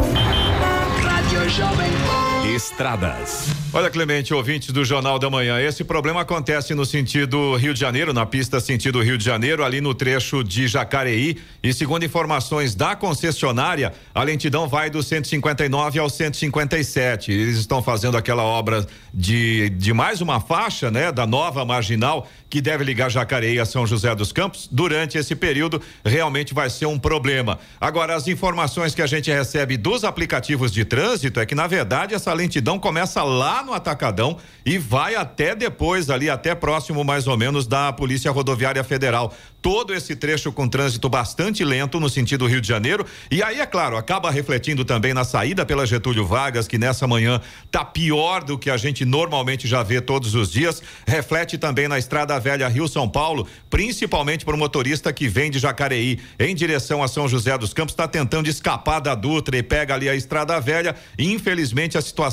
Rádio 1.04 1.50
Jovem 1.52 2.35
Estradas. 2.54 3.50
Olha, 3.74 3.90
Clemente, 3.90 4.34
ouvintes 4.34 4.72
do 4.72 4.86
Jornal 4.86 5.18
da 5.18 5.30
Manhã, 5.30 5.60
esse 5.60 5.84
problema 5.84 6.22
acontece 6.22 6.76
no 6.76 6.86
sentido 6.86 7.56
Rio 7.56 7.74
de 7.74 7.80
Janeiro, 7.80 8.14
na 8.14 8.26
pista 8.26 8.60
sentido 8.60 9.02
Rio 9.02 9.18
de 9.18 9.26
Janeiro, 9.26 9.66
ali 9.66 9.82
no 9.82 9.94
trecho 9.94 10.44
de 10.44 10.68
Jacareí. 10.68 11.38
E 11.64 11.74
segundo 11.74 12.06
informações 12.06 12.76
da 12.76 12.96
concessionária, 12.96 13.92
a 14.14 14.22
lentidão 14.22 14.68
vai 14.68 14.90
do 14.90 15.02
159 15.02 16.00
ao 16.00 16.10
157. 16.10 17.32
Eles 17.32 17.58
estão 17.58 17.82
fazendo 17.82 18.16
aquela 18.16 18.44
obra 18.44 18.86
de, 19.14 19.70
de 19.72 19.92
mais 19.92 20.22
uma 20.22 20.40
faixa, 20.40 20.92
né, 20.92 21.12
da 21.12 21.26
nova 21.26 21.66
marginal 21.66 22.28
que 22.50 22.62
deve 22.62 22.84
ligar 22.84 23.10
Jacareí 23.10 23.60
a 23.60 23.66
São 23.66 23.86
José 23.86 24.14
dos 24.16 24.32
Campos. 24.32 24.70
Durante 24.72 25.18
esse 25.18 25.36
período, 25.36 25.82
realmente 26.06 26.54
vai 26.54 26.70
ser 26.70 26.86
um 26.86 26.98
problema. 26.98 27.60
Agora, 27.82 28.16
as 28.16 28.28
informações 28.28 28.96
que 28.96 29.02
a 29.02 29.08
gente 29.08 29.30
recebe 29.32 29.76
dos 29.76 30.04
aplicativos 30.04 30.72
de 30.72 30.86
trânsito 30.86 31.40
é 31.40 31.46
que, 31.46 31.56
na 31.56 31.68
verdade, 31.68 32.14
essa 32.14 32.34
lentidão 32.36 32.78
começa 32.78 33.24
lá 33.24 33.64
no 33.64 33.74
Atacadão 33.74 34.38
e 34.66 34.78
vai 34.78 35.16
até 35.16 35.56
depois, 35.56 36.10
ali, 36.10 36.30
até 36.30 36.54
próximo 36.54 37.04
mais 37.04 37.28
ou 37.28 37.38
menos 37.38 37.66
da 37.66 37.92
Polícia 37.94 38.32
Rodoviária 38.32 38.84
Federal. 38.84 39.34
Todo 39.62 39.96
esse 39.96 40.16
trecho 40.16 40.52
com 40.52 40.68
trânsito 40.68 41.10
bastante 41.10 41.64
lento 41.64 42.00
no 42.00 42.08
sentido 42.08 42.46
Rio 42.46 42.62
de 42.62 42.68
Janeiro. 42.68 43.04
E 43.32 43.42
aí, 43.42 43.60
é 43.60 43.66
claro, 43.66 43.98
acaba 43.98 44.30
refletindo 44.30 44.86
também 44.86 45.12
na 45.12 45.24
saída 45.24 45.66
pela 45.66 45.88
Getúlio 45.88 46.26
Vargas, 46.26 46.68
que 46.68 46.78
nessa 46.78 47.08
manhã 47.08 47.42
tá 47.72 47.84
pior 47.84 48.44
do 48.44 48.60
que 48.60 48.70
a 48.70 48.78
gente 48.78 49.04
normalmente 49.06 49.68
já 49.68 49.82
vê 49.82 50.00
todos 50.02 50.36
os 50.36 50.52
dias. 50.52 50.84
Reflete 51.08 51.58
também 51.58 51.88
na 51.88 51.98
estrada 51.98 52.40
velha 52.40 52.68
Rio 52.68 52.88
São 52.88 53.10
Paulo, 53.10 53.48
principalmente 53.70 54.46
para 54.46 54.54
o 54.54 54.60
motorista 54.60 55.12
que 55.12 55.28
vem 55.28 55.50
de 55.50 55.58
Jacareí 55.58 56.20
em 56.40 56.54
direção 56.54 57.02
a 57.02 57.08
São 57.08 57.28
José 57.28 57.58
dos 57.58 57.74
Campos, 57.74 57.94
está 57.94 58.08
tentando 58.08 58.48
escapar 58.48 59.00
da 59.00 59.16
Dutra 59.16 59.58
e 59.58 59.64
pega 59.64 59.96
ali 59.96 60.10
a 60.10 60.16
estrada 60.16 60.60
velha. 60.60 60.96
Infelizmente 61.18 61.98
a 61.98 62.02
situação 62.02 62.25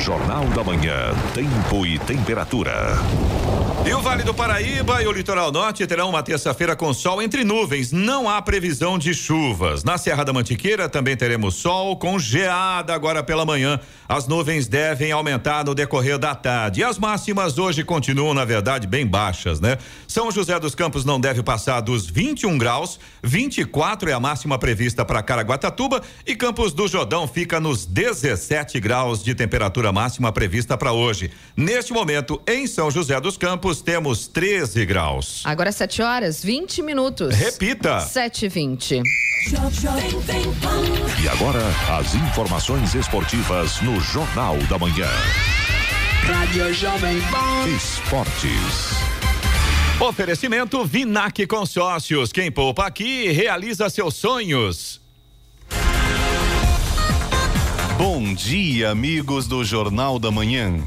Jornal 0.00 0.46
da 0.46 0.64
Manhã, 0.64 1.12
tempo 1.34 1.84
e 1.84 1.98
temperatura. 1.98 2.96
E 3.86 3.94
o 3.94 4.00
Vale 4.00 4.22
do 4.22 4.34
Paraíba 4.34 5.02
e 5.02 5.06
o 5.06 5.12
Litoral 5.12 5.50
Norte 5.50 5.86
terão 5.86 6.10
uma 6.10 6.22
terça-feira 6.22 6.76
com 6.76 6.92
sol 6.92 7.20
entre 7.22 7.44
nuvens. 7.44 7.92
Não 7.92 8.28
há 8.28 8.40
previsão 8.42 8.98
de 8.98 9.14
chuvas. 9.14 9.82
Na 9.82 9.96
Serra 9.96 10.22
da 10.22 10.34
Mantiqueira 10.34 10.86
também 10.86 11.16
teremos 11.16 11.54
sol 11.54 11.96
com 11.96 12.18
geada 12.18 12.94
agora 12.94 13.22
pela 13.22 13.44
manhã. 13.44 13.80
As 14.06 14.28
nuvens 14.28 14.68
devem 14.68 15.12
aumentar 15.12 15.64
no 15.64 15.74
decorrer 15.74 16.18
da 16.18 16.34
tarde. 16.34 16.80
E 16.80 16.84
as 16.84 16.98
máximas 16.98 17.58
hoje 17.58 17.82
continuam, 17.82 18.34
na 18.34 18.44
verdade, 18.44 18.86
bem 18.86 19.06
baixas, 19.06 19.60
né? 19.60 19.78
São 20.06 20.30
José 20.30 20.58
dos 20.60 20.74
Campos 20.74 21.04
não 21.04 21.18
deve 21.18 21.42
passar 21.42 21.80
dos 21.80 22.06
21 22.06 22.58
graus, 22.58 23.00
24 23.22 24.10
é 24.10 24.12
a 24.12 24.20
máxima 24.20 24.58
prevista 24.58 25.04
para 25.04 25.22
Caraguatatuba 25.22 26.02
e 26.26 26.36
Campos 26.36 26.72
do 26.74 26.86
Jordão 26.86 27.26
fica 27.26 27.58
nos 27.58 27.86
17 27.86 28.78
graus 28.78 29.24
de 29.24 29.34
temperatura 29.34 29.89
máxima 29.92 30.32
prevista 30.32 30.76
para 30.76 30.92
hoje. 30.92 31.30
Neste 31.56 31.92
momento, 31.92 32.40
em 32.46 32.66
São 32.66 32.90
José 32.90 33.20
dos 33.20 33.36
Campos, 33.36 33.50
Campos 33.60 33.82
temos 33.82 34.28
13 34.28 34.86
graus. 34.86 35.42
Agora 35.44 35.72
7 35.72 36.02
horas 36.02 36.42
20 36.42 36.82
minutos. 36.82 37.34
Repita. 37.34 38.00
7 38.00 38.46
e 38.46 38.48
20 38.48 39.02
E 41.22 41.28
agora, 41.28 41.62
as 41.98 42.14
informações 42.14 42.94
esportivas 42.94 43.80
no 43.80 44.00
Jornal 44.00 44.56
da 44.68 44.78
Manhã. 44.78 45.08
Rádio 46.22 46.72
Jovem 46.72 47.20
Pan. 47.22 47.68
Esportes. 47.76 49.00
Oferecimento 50.00 50.84
Vinac 50.84 51.46
Consórcios. 51.46 52.32
Quem 52.32 52.50
poupa 52.50 52.86
aqui 52.86 53.30
realiza 53.30 53.90
seus 53.90 54.14
sonhos. 54.14 54.99
Bom 58.02 58.32
dia, 58.32 58.90
amigos 58.90 59.46
do 59.46 59.62
Jornal 59.62 60.18
da 60.18 60.30
Manhã. 60.30 60.82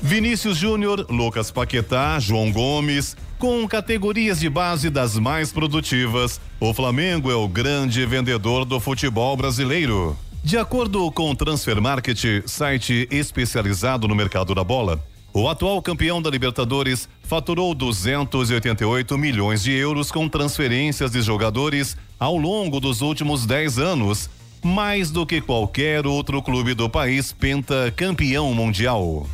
Vinícius 0.00 0.56
Júnior, 0.56 1.04
Lucas 1.10 1.50
Paquetá, 1.50 2.20
João 2.20 2.52
Gomes, 2.52 3.16
com 3.36 3.66
categorias 3.66 4.38
de 4.38 4.48
base 4.48 4.88
das 4.88 5.18
mais 5.18 5.50
produtivas, 5.50 6.40
o 6.60 6.72
Flamengo 6.72 7.32
é 7.32 7.34
o 7.34 7.48
grande 7.48 8.06
vendedor 8.06 8.64
do 8.64 8.78
futebol 8.78 9.36
brasileiro. 9.36 10.16
De 10.44 10.56
acordo 10.56 11.10
com 11.10 11.32
o 11.32 11.34
Transfer 11.34 11.82
Market, 11.82 12.46
site 12.46 13.08
especializado 13.10 14.06
no 14.06 14.14
mercado 14.14 14.54
da 14.54 14.62
bola, 14.62 15.04
o 15.34 15.48
atual 15.48 15.82
campeão 15.82 16.22
da 16.22 16.30
Libertadores 16.30 17.08
faturou 17.24 17.74
288 17.74 19.18
milhões 19.18 19.64
de 19.64 19.72
euros 19.72 20.12
com 20.12 20.28
transferências 20.28 21.10
de 21.10 21.20
jogadores 21.22 21.96
ao 22.20 22.36
longo 22.36 22.78
dos 22.78 23.02
últimos 23.02 23.44
10 23.44 23.80
anos, 23.80 24.30
mais 24.66 25.10
do 25.10 25.24
que 25.24 25.40
qualquer 25.40 26.06
outro 26.06 26.42
clube 26.42 26.74
do 26.74 26.90
país 26.90 27.32
penta 27.32 27.92
campeão 27.96 28.52
mundial. 28.52 29.26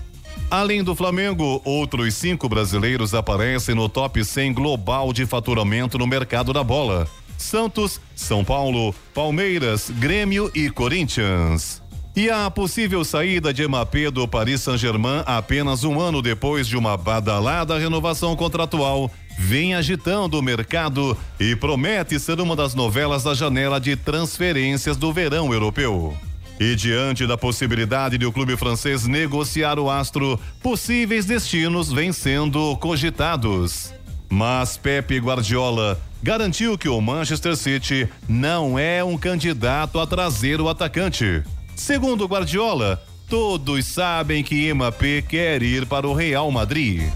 Além 0.51 0.85
do 0.85 0.95
Flamengo, 0.95 1.61
outros 1.65 2.15
cinco 2.15 2.49
brasileiros 2.49 3.15
aparecem 3.15 3.75
no 3.75 3.89
top 3.89 4.23
100 4.23 4.53
global 4.53 5.13
de 5.13 5.25
faturamento 5.25 5.97
no 5.97 6.07
mercado 6.07 6.53
da 6.53 6.63
bola: 6.63 7.09
Santos, 7.39 7.99
São 8.15 8.45
Paulo, 8.45 8.95
Palmeiras, 9.15 9.91
Grêmio 9.91 10.51
e 10.55 10.69
Corinthians. 10.71 11.82
E 12.15 12.29
a 12.29 12.51
possível 12.51 13.03
saída 13.05 13.55
de 13.55 13.67
Mbappé 13.67 14.11
do 14.11 14.29
Paris 14.29 14.61
Saint-Germain 14.61 15.23
apenas 15.25 15.83
um 15.83 15.99
ano 15.99 16.21
depois 16.21 16.67
de 16.67 16.77
uma 16.77 16.95
badalada 16.95 17.79
renovação 17.79 18.37
contratual 18.37 19.11
vem 19.39 19.75
agitando 19.75 20.39
o 20.39 20.43
mercado 20.43 21.17
e 21.41 21.57
promete 21.57 22.21
ser 22.21 22.39
uma 22.39 22.55
das 22.55 22.75
novelas 22.75 23.25
da 23.25 23.33
janela 23.33 23.81
de 23.81 23.97
transferências 23.97 24.95
do 24.95 25.11
verão 25.11 25.55
europeu. 25.55 26.15
E 26.61 26.77
diante 26.77 27.27
da 27.27 27.39
possibilidade 27.39 28.19
de 28.19 28.27
o 28.27 28.33
clube 28.33 28.59
francês 28.59 29.07
negociar 29.07 29.79
o 29.79 29.91
astro, 29.91 30.39
possíveis 30.63 31.25
destinos 31.25 31.91
vêm 31.91 32.13
sendo 32.13 32.77
cogitados. 32.77 33.91
Mas 34.29 34.77
Pepe 34.77 35.19
Guardiola 35.19 35.99
garantiu 36.23 36.77
que 36.77 36.91
o 36.91 37.01
Manchester 37.01 37.57
City 37.57 38.07
não 38.29 38.79
é 38.79 39.03
um 39.03 39.17
candidato 39.17 39.99
a 39.99 40.07
trazer 40.07 40.61
o 40.61 40.69
atacante. 40.69 41.43
Segundo 41.75 42.27
Guardiola, 42.27 43.03
todos 43.29 43.87
sabem 43.87 44.43
que 44.45 44.73
Mbappé 44.73 45.23
quer 45.23 45.63
ir 45.63 45.87
para 45.87 46.07
o 46.07 46.15
Real 46.15 46.51
Madrid. 46.51 47.11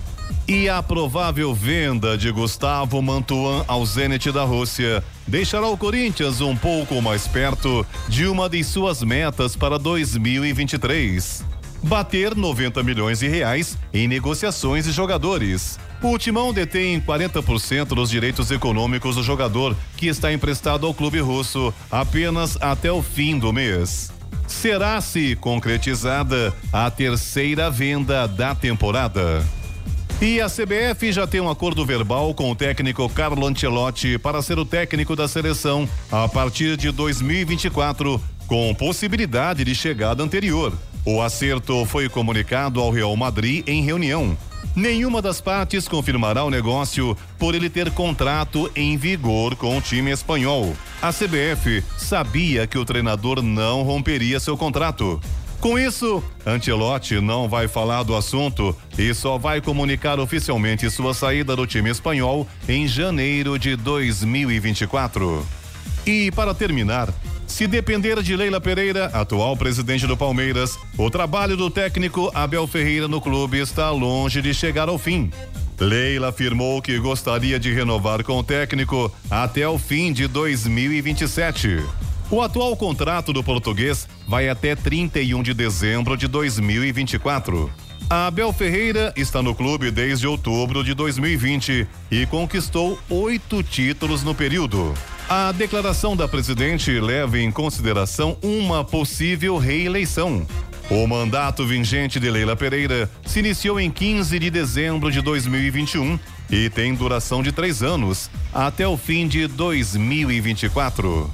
E 0.49 0.69
a 0.69 0.83
provável 0.83 1.53
venda 1.53 2.17
de 2.17 2.31
Gustavo 2.31 3.03
Mantuan 3.03 3.65
ao 3.67 3.85
Zenit 3.85 4.31
da 4.31 4.45
Rússia 4.45 5.03
deixará 5.27 5.67
o 5.67 5.77
Corinthians 5.77 6.41
um 6.41 6.57
pouco 6.57 7.03
mais 7.03 7.27
perto 7.27 7.85
de 8.09 8.27
uma 8.27 8.49
de 8.49 8.63
suas 8.63 9.03
metas 9.03 9.57
para 9.57 9.79
2023. 9.79 11.45
Bater 11.83 12.35
90 12.35 12.83
milhões 12.83 13.19
de 13.19 13.29
reais 13.29 13.77
em 13.93 14.09
negociações 14.09 14.85
de 14.85 14.93
jogadores. 14.93 15.79
O 16.03 16.17
Timão 16.17 16.53
detém 16.53 17.01
40% 17.01 17.89
dos 17.89 18.11
direitos 18.11 18.51
econômicos 18.51 19.17
do 19.17 19.23
jogador, 19.23 19.77
que 19.97 20.07
está 20.07 20.33
emprestado 20.33 20.87
ao 20.87 20.95
clube 20.95 21.21
russo 21.21 21.75
apenas 21.91 22.57
até 22.61 22.91
o 22.91 23.03
fim 23.03 23.39
do 23.39 23.53
mês. 23.53 24.16
Será 24.47 25.00
se 25.00 25.37
concretizada 25.37 26.54
a 26.73 26.90
terceira 26.90 27.71
venda 27.71 28.26
da 28.26 28.54
temporada. 28.54 29.45
E 30.21 30.40
a 30.40 30.47
CBF 30.47 31.12
já 31.12 31.26
tem 31.26 31.40
um 31.40 31.50
acordo 31.50 31.85
verbal 31.85 32.33
com 32.33 32.50
o 32.50 32.54
técnico 32.54 33.06
Carlo 33.11 33.47
Ancelotti 33.47 34.18
para 34.18 34.40
ser 34.40 34.59
o 34.59 34.64
técnico 34.64 35.14
da 35.14 35.28
seleção 35.28 35.87
a 36.11 36.26
partir 36.26 36.76
de 36.76 36.90
2024, 36.90 38.18
com 38.47 38.75
possibilidade 38.75 39.62
de 39.62 39.75
chegada 39.75 40.23
anterior. 40.23 40.73
O 41.04 41.21
acerto 41.21 41.85
foi 41.85 42.09
comunicado 42.09 42.80
ao 42.80 42.90
Real 42.90 43.14
Madrid 43.14 43.62
em 43.68 43.83
reunião. 43.83 44.37
Nenhuma 44.75 45.23
das 45.23 45.41
partes 45.41 45.89
confirmará 45.89 46.45
o 46.45 46.51
negócio 46.51 47.17
por 47.39 47.55
ele 47.55 47.71
ter 47.71 47.91
contrato 47.91 48.71
em 48.75 48.97
vigor 48.97 49.57
com 49.57 49.77
o 49.77 49.81
time 49.81 50.11
espanhol. 50.11 50.77
A 51.01 51.13
CBF 51.13 51.83
sabia 51.97 52.67
que 52.67 52.79
o 52.79 52.85
treinador 52.85 53.43
não 53.43 53.83
romperia 53.83 54.41
seu 54.41 54.57
contrato. 54.57 55.21
Com 55.61 55.79
isso, 55.79 56.23
Ancelotti 56.47 57.21
não 57.21 57.49
vai 57.49 57.67
falar 57.67 58.03
do 58.03 58.15
assunto 58.15 58.77
e 58.99 59.13
só 59.15 59.39
vai 59.39 59.61
comunicar 59.61 60.21
oficialmente 60.21 60.89
sua 60.91 61.15
saída 61.15 61.57
do 61.57 61.67
time 61.67 61.91
espanhol 61.91 62.47
em 62.69 62.87
janeiro 62.87 63.59
de 63.59 63.75
2024. 63.75 65.45
E 66.07 66.31
para 66.31 66.55
terminar, 66.55 67.13
se 67.47 67.67
depender 67.67 68.23
de 68.23 68.37
Leila 68.37 68.61
Pereira, 68.61 69.07
atual 69.07 69.57
presidente 69.57 70.07
do 70.07 70.17
Palmeiras, 70.17 70.76
o 70.99 71.09
trabalho 71.11 71.57
do 71.57 71.71
técnico 71.71 72.31
Abel 72.35 72.67
Ferreira 72.67 73.09
no 73.09 73.21
clube 73.21 73.59
está 73.59 73.91
longe 73.91 74.43
de 74.43 74.53
chegar 74.53 74.88
ao 74.88 74.99
fim. 74.99 75.31
Leila 75.79 76.29
afirmou 76.29 76.81
que 76.81 76.99
gostaria 76.99 77.59
de 77.59 77.73
renovar 77.73 78.25
com 78.25 78.38
o 78.38 78.45
técnico 78.45 79.12
até 79.31 79.69
o 79.69 79.79
fim 79.79 80.12
de 80.12 80.26
2027. 80.26 81.83
O 82.31 82.43
atual 82.43 82.76
contrato 82.76 83.33
do 83.33 83.45
português 83.45 84.09
vai 84.26 84.49
até 84.49 84.75
31 84.75 85.43
de 85.43 85.55
dezembro 85.55 86.17
de 86.17 86.26
2024. 86.26 87.71
A 88.09 88.26
Abel 88.26 88.53
Ferreira 88.53 89.12
está 89.17 89.43
no 89.43 89.55
clube 89.55 89.91
desde 89.91 90.26
outubro 90.26 90.83
de 90.83 90.95
2020 90.95 91.87
e 92.11 92.26
conquistou 92.26 92.99
oito 93.11 93.62
títulos 93.62 94.23
no 94.23 94.35
período. 94.35 94.95
A 95.28 95.50
declaração 95.50 96.16
da 96.16 96.28
presidente 96.28 97.00
leva 97.00 97.37
em 97.37 97.50
consideração 97.50 98.37
uma 98.40 98.85
possível 98.85 99.59
reeleição. 99.59 100.47
O 100.88 101.04
mandato 101.04 101.66
vigente 101.66 102.21
de 102.21 102.30
Leila 102.30 102.54
Pereira 102.54 103.11
se 103.26 103.40
iniciou 103.40 103.80
em 103.80 103.90
15 103.90 104.38
de 104.38 104.50
dezembro 104.50 105.11
de 105.11 105.21
2021 105.21 106.16
e 106.49 106.71
tem 106.71 106.95
duração 106.95 107.42
de 107.42 107.50
três 107.50 107.83
anos, 107.83 108.30
até 108.54 108.87
o 108.87 108.97
fim 108.97 109.26
de 109.26 109.49
2024. 109.49 111.28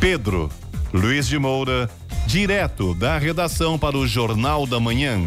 Pedro 0.00 0.48
Luiz 0.90 1.28
de 1.28 1.38
Moura, 1.38 1.90
direto 2.26 2.94
da 2.94 3.18
redação 3.18 3.78
para 3.78 3.98
o 3.98 4.06
Jornal 4.06 4.66
da 4.66 4.80
Manhã. 4.80 5.26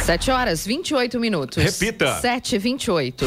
7 0.03 0.31
horas 0.31 0.65
28 0.65 1.19
minutos. 1.19 1.61
Repita. 1.61 2.19
7 2.21 2.55
e 2.55 2.59
28 2.59 3.25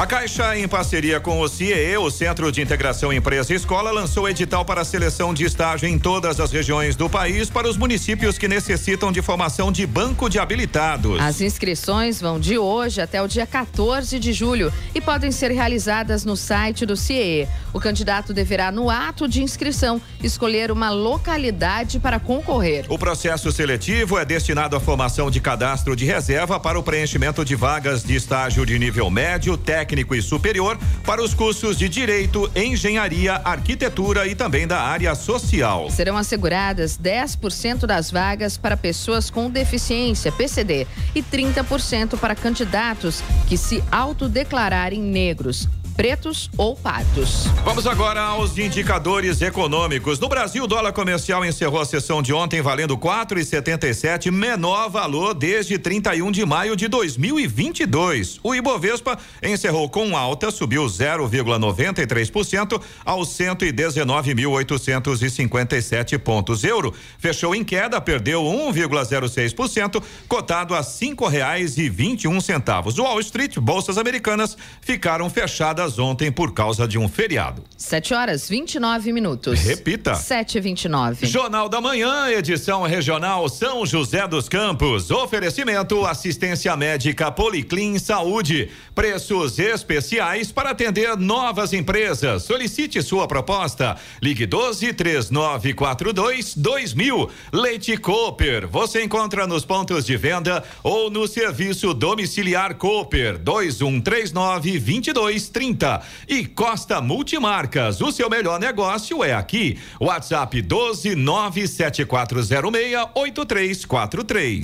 A 0.00 0.06
Caixa, 0.06 0.56
em 0.56 0.66
parceria 0.66 1.20
com 1.20 1.42
o 1.42 1.46
CIE, 1.46 1.94
o 1.98 2.10
Centro 2.10 2.50
de 2.50 2.62
Integração 2.62 3.12
Empresa 3.12 3.52
e 3.52 3.56
Escola, 3.56 3.90
lançou 3.90 4.26
edital 4.26 4.64
para 4.64 4.80
a 4.80 4.84
seleção 4.84 5.34
de 5.34 5.44
estágio 5.44 5.86
em 5.86 5.98
todas 5.98 6.40
as 6.40 6.50
regiões 6.50 6.96
do 6.96 7.06
país 7.06 7.50
para 7.50 7.68
os 7.68 7.76
municípios 7.76 8.38
que 8.38 8.48
necessitam 8.48 9.12
de 9.12 9.20
formação 9.20 9.70
de 9.70 9.86
banco 9.86 10.30
de 10.30 10.38
habilitados. 10.38 11.20
As 11.20 11.42
inscrições 11.42 12.18
vão 12.18 12.40
de 12.40 12.56
hoje 12.56 13.02
até 13.02 13.20
o 13.20 13.28
dia 13.28 13.46
14 13.46 14.18
de 14.18 14.32
julho 14.32 14.72
e 14.94 15.02
podem 15.02 15.30
ser 15.30 15.50
realizadas 15.50 16.24
no 16.24 16.34
site 16.34 16.86
do 16.86 16.96
CIE. 16.96 17.46
O 17.70 17.78
candidato 17.78 18.32
deverá, 18.32 18.72
no 18.72 18.88
ato 18.88 19.28
de 19.28 19.42
inscrição, 19.42 20.00
escolher 20.22 20.72
uma 20.72 20.88
localidade 20.88 22.00
para 22.00 22.18
concorrer. 22.18 22.86
O 22.88 22.98
processo 22.98 23.52
seletivo 23.52 24.18
é 24.18 24.24
destinado 24.24 24.74
à 24.74 24.80
formação 24.80 25.30
de 25.30 25.42
cadastro 25.42 25.94
de 25.94 26.06
reserva 26.06 26.58
para 26.58 26.78
o 26.78 26.82
preenchimento 26.82 27.44
de 27.44 27.54
vagas 27.54 28.02
de 28.02 28.16
estágio 28.16 28.64
de 28.64 28.78
nível 28.78 29.10
médio, 29.10 29.58
técnico 29.58 29.89
e 29.90 30.22
superior 30.22 30.78
para 31.04 31.22
os 31.22 31.34
cursos 31.34 31.76
de 31.76 31.88
Direito, 31.88 32.50
Engenharia, 32.54 33.34
Arquitetura 33.44 34.26
e 34.26 34.34
também 34.34 34.66
da 34.66 34.80
área 34.80 35.14
social. 35.14 35.90
Serão 35.90 36.16
asseguradas 36.16 36.96
10% 36.96 37.86
das 37.86 38.10
vagas 38.10 38.56
para 38.56 38.76
pessoas 38.76 39.30
com 39.30 39.50
deficiência, 39.50 40.30
PCD, 40.30 40.86
e 41.14 41.22
30% 41.22 42.16
para 42.18 42.36
candidatos 42.36 43.22
que 43.48 43.56
se 43.56 43.82
autodeclararem 43.90 45.00
negros 45.00 45.68
pretos 45.90 46.48
ou 46.56 46.76
pardos. 46.76 47.46
Vamos 47.64 47.86
agora 47.86 48.20
aos 48.20 48.56
indicadores 48.56 49.42
econômicos. 49.42 50.18
No 50.18 50.28
Brasil, 50.28 50.64
o 50.64 50.66
dólar 50.66 50.92
comercial 50.92 51.44
encerrou 51.44 51.80
a 51.80 51.84
sessão 51.84 52.22
de 52.22 52.32
ontem 52.32 52.62
valendo 52.62 52.96
4,77, 52.96 54.30
menor 54.30 54.88
valor 54.88 55.34
desde 55.34 55.78
31 55.78 56.30
de 56.30 56.46
maio 56.46 56.76
de 56.76 56.86
2022. 56.88 58.40
O 58.42 58.54
Ibovespa 58.54 59.18
encerrou 59.42 59.88
com 59.88 60.16
alta, 60.16 60.50
subiu 60.50 60.84
0,93% 60.84 62.82
aos 63.04 63.28
119.857 63.28 66.18
pontos. 66.18 66.64
Euro 66.64 66.92
fechou 67.18 67.54
em 67.54 67.62
queda, 67.64 68.00
perdeu 68.00 68.42
1,06%, 68.42 70.02
cotado 70.28 70.74
a 70.74 70.82
cinco 70.82 71.26
reais 71.26 71.78
e 71.78 71.88
vinte 71.88 72.24
e 72.24 72.28
um 72.28 72.38
centavos. 72.40 72.98
Wall 72.98 73.20
Street, 73.20 73.56
bolsas 73.58 73.96
americanas 73.98 74.56
ficaram 74.80 75.30
fechadas 75.30 75.89
ontem 75.98 76.30
por 76.30 76.52
causa 76.52 76.86
de 76.86 76.98
um 76.98 77.08
feriado. 77.08 77.62
7 77.76 78.14
horas 78.14 78.48
29 78.48 79.12
minutos. 79.12 79.60
Repita. 79.60 80.14
7 80.14 80.58
e 80.58 80.60
29 80.60 81.26
Jornal 81.26 81.68
da 81.68 81.80
Manhã, 81.80 82.28
edição 82.30 82.82
regional 82.82 83.48
São 83.48 83.84
José 83.84 84.26
dos 84.26 84.48
Campos. 84.48 85.10
Oferecimento 85.10 86.06
assistência 86.06 86.76
médica 86.76 87.30
Policlin 87.30 87.98
Saúde. 87.98 88.70
Preços 89.00 89.58
especiais 89.58 90.52
para 90.52 90.72
atender 90.72 91.16
novas 91.16 91.72
empresas. 91.72 92.42
Solicite 92.42 93.02
sua 93.02 93.26
proposta. 93.26 93.96
Ligue 94.22 94.44
12 94.44 94.92
3942 94.92 96.54
2000. 96.54 97.30
Leite 97.50 97.96
Cooper. 97.96 98.68
Você 98.68 99.02
encontra 99.02 99.46
nos 99.46 99.64
pontos 99.64 100.04
de 100.04 100.18
venda 100.18 100.62
ou 100.82 101.08
no 101.10 101.26
serviço 101.26 101.94
domiciliar 101.94 102.74
Cooper 102.74 103.38
2139 103.38 104.72
2230. 104.78 106.02
E 106.28 106.44
Costa 106.44 107.00
Multimarcas. 107.00 108.02
O 108.02 108.12
seu 108.12 108.28
melhor 108.28 108.60
negócio 108.60 109.24
é 109.24 109.32
aqui. 109.32 109.78
WhatsApp 109.98 110.60
12 110.60 111.14
97406 111.16 113.08
8343. 113.14 114.60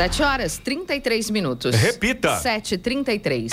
7 0.00 0.22
horas 0.22 0.58
33 0.64 1.30
minutos. 1.30 1.74
Repita. 1.74 2.40
7 2.40 2.78
33 2.78 3.52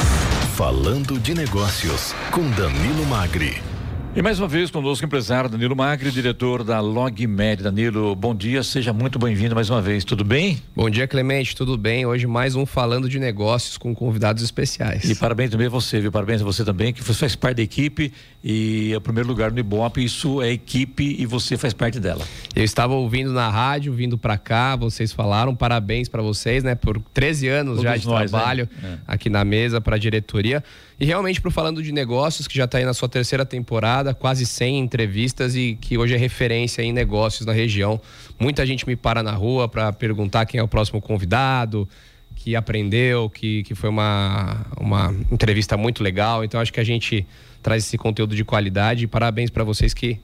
Falando 0.55 1.19
de 1.19 1.33
negócios 1.35 2.15
com 2.31 2.49
Danilo 2.51 3.05
Magri. 3.05 3.76
E 4.15 4.21
mais 4.21 4.39
uma 4.39 4.47
vez 4.47 4.71
conosco 4.71 5.05
o 5.05 5.07
empresário 5.07 5.47
Danilo 5.47 5.75
Magri, 5.75 6.09
diretor 6.09 6.63
da 6.63 6.79
LogMed. 6.79 7.61
Danilo, 7.61 8.15
bom 8.15 8.33
dia, 8.33 8.63
seja 8.63 8.91
muito 8.91 9.19
bem-vindo 9.19 9.53
mais 9.53 9.69
uma 9.69 9.79
vez, 9.79 10.03
tudo 10.03 10.23
bem? 10.25 10.59
Bom 10.75 10.89
dia, 10.89 11.07
Clemente, 11.07 11.55
tudo 11.55 11.77
bem? 11.77 12.03
Hoje 12.03 12.25
mais 12.25 12.55
um 12.55 12.65
Falando 12.65 13.07
de 13.07 13.19
Negócios 13.19 13.77
com 13.77 13.93
convidados 13.93 14.41
especiais. 14.41 15.07
E 15.07 15.13
parabéns 15.13 15.51
também 15.51 15.67
a 15.67 15.69
você, 15.69 15.99
viu? 15.99 16.11
Parabéns 16.11 16.41
a 16.41 16.43
você 16.43 16.65
também, 16.65 16.91
que 16.91 17.03
você 17.03 17.13
faz 17.13 17.35
parte 17.35 17.57
da 17.57 17.61
equipe 17.61 18.11
e 18.43 18.91
é 18.91 18.97
o 18.97 19.01
primeiro 19.01 19.29
lugar 19.29 19.51
no 19.51 19.59
Ibope, 19.59 20.03
isso 20.03 20.41
é 20.41 20.49
equipe 20.51 21.15
e 21.19 21.25
você 21.27 21.55
faz 21.55 21.73
parte 21.73 21.99
dela. 21.99 22.25
Eu 22.55 22.63
estava 22.63 22.95
ouvindo 22.95 23.31
na 23.31 23.47
rádio, 23.49 23.93
vindo 23.93 24.17
para 24.17 24.35
cá, 24.35 24.75
vocês 24.75 25.11
falaram, 25.11 25.55
parabéns 25.55 26.09
para 26.09 26.23
vocês, 26.23 26.63
né? 26.63 26.73
Por 26.73 26.99
13 27.13 27.49
anos 27.49 27.75
Todos 27.75 27.83
já 27.83 27.97
de 27.97 28.07
nós, 28.07 28.31
né? 28.31 28.39
trabalho 28.39 28.69
É. 28.83 28.97
aqui 29.05 29.29
na 29.29 29.45
mesa 29.45 29.79
para 29.79 29.95
a 29.95 29.99
diretoria. 29.99 30.63
E 30.99 31.05
realmente 31.05 31.39
pro 31.39 31.51
Falando 31.51 31.83
de 31.83 31.91
Negócios, 31.91 32.47
que 32.47 32.57
já 32.57 32.65
está 32.65 32.79
aí 32.79 32.85
na 32.85 32.93
sua 32.93 33.07
terceira 33.07 33.45
temporada, 33.45 34.06
quase 34.13 34.45
100 34.45 34.79
entrevistas 34.79 35.55
e 35.55 35.77
que 35.79 35.97
hoje 35.97 36.15
é 36.15 36.17
referência 36.17 36.81
em 36.81 36.91
negócios 36.91 37.45
na 37.45 37.53
região. 37.53 37.99
Muita 38.39 38.65
gente 38.65 38.87
me 38.87 38.95
para 38.95 39.23
na 39.23 39.31
rua 39.31 39.67
para 39.67 39.91
perguntar 39.91 40.45
quem 40.45 40.59
é 40.59 40.63
o 40.63 40.67
próximo 40.67 41.01
convidado, 41.01 41.87
que 42.35 42.55
aprendeu, 42.55 43.29
que, 43.29 43.63
que 43.63 43.75
foi 43.75 43.89
uma, 43.89 44.65
uma 44.79 45.15
entrevista 45.31 45.75
muito 45.75 46.03
legal. 46.03 46.43
Então 46.43 46.59
acho 46.59 46.71
que 46.71 46.79
a 46.79 46.83
gente 46.83 47.25
traz 47.61 47.83
esse 47.83 47.97
conteúdo 47.97 48.35
de 48.35 48.45
qualidade. 48.45 49.07
Parabéns 49.07 49.49
para 49.49 49.63
vocês 49.63 49.93
que 49.93 50.19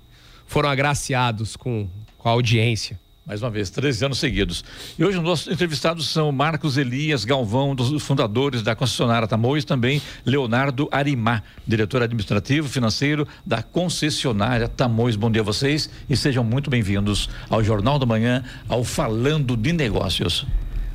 foram 0.46 0.70
agraciados 0.70 1.56
com, 1.56 1.88
com 2.18 2.30
a 2.30 2.32
audiência. 2.32 3.03
Mais 3.26 3.42
uma 3.42 3.50
vez, 3.50 3.70
13 3.70 4.04
anos 4.04 4.20
seguidos. 4.20 4.66
E 5.00 5.04
hoje 5.04 5.18
os 5.18 5.24
nossos 5.24 5.48
entrevistados 5.48 6.10
são 6.10 6.30
Marcos 6.30 6.78
Elias 6.78 7.24
Galvão, 7.24 7.74
dos 7.74 8.04
fundadores 8.04 8.62
da 8.62 8.76
concessionária 8.76 9.26
Tamoios, 9.26 9.64
também 9.64 10.02
Leonardo 10.26 10.90
Arimá, 10.92 11.42
diretor 11.66 12.04
administrativo 12.04 12.68
financeiro 12.68 13.26
da 13.46 13.64
concessionária 13.64 14.68
Tamoios. 14.68 15.16
Bom 15.16 15.32
dia 15.32 15.42
a 15.42 15.46
vocês 15.46 15.90
e 16.10 16.18
sejam 16.18 16.44
muito 16.44 16.70
bem-vindos 16.70 17.30
ao 17.50 17.64
Jornal 17.64 17.98
da 17.98 18.06
Manhã, 18.06 18.44
ao 18.68 18.84
Falando 18.84 19.56
de 19.56 19.72
Negócios. 19.72 20.46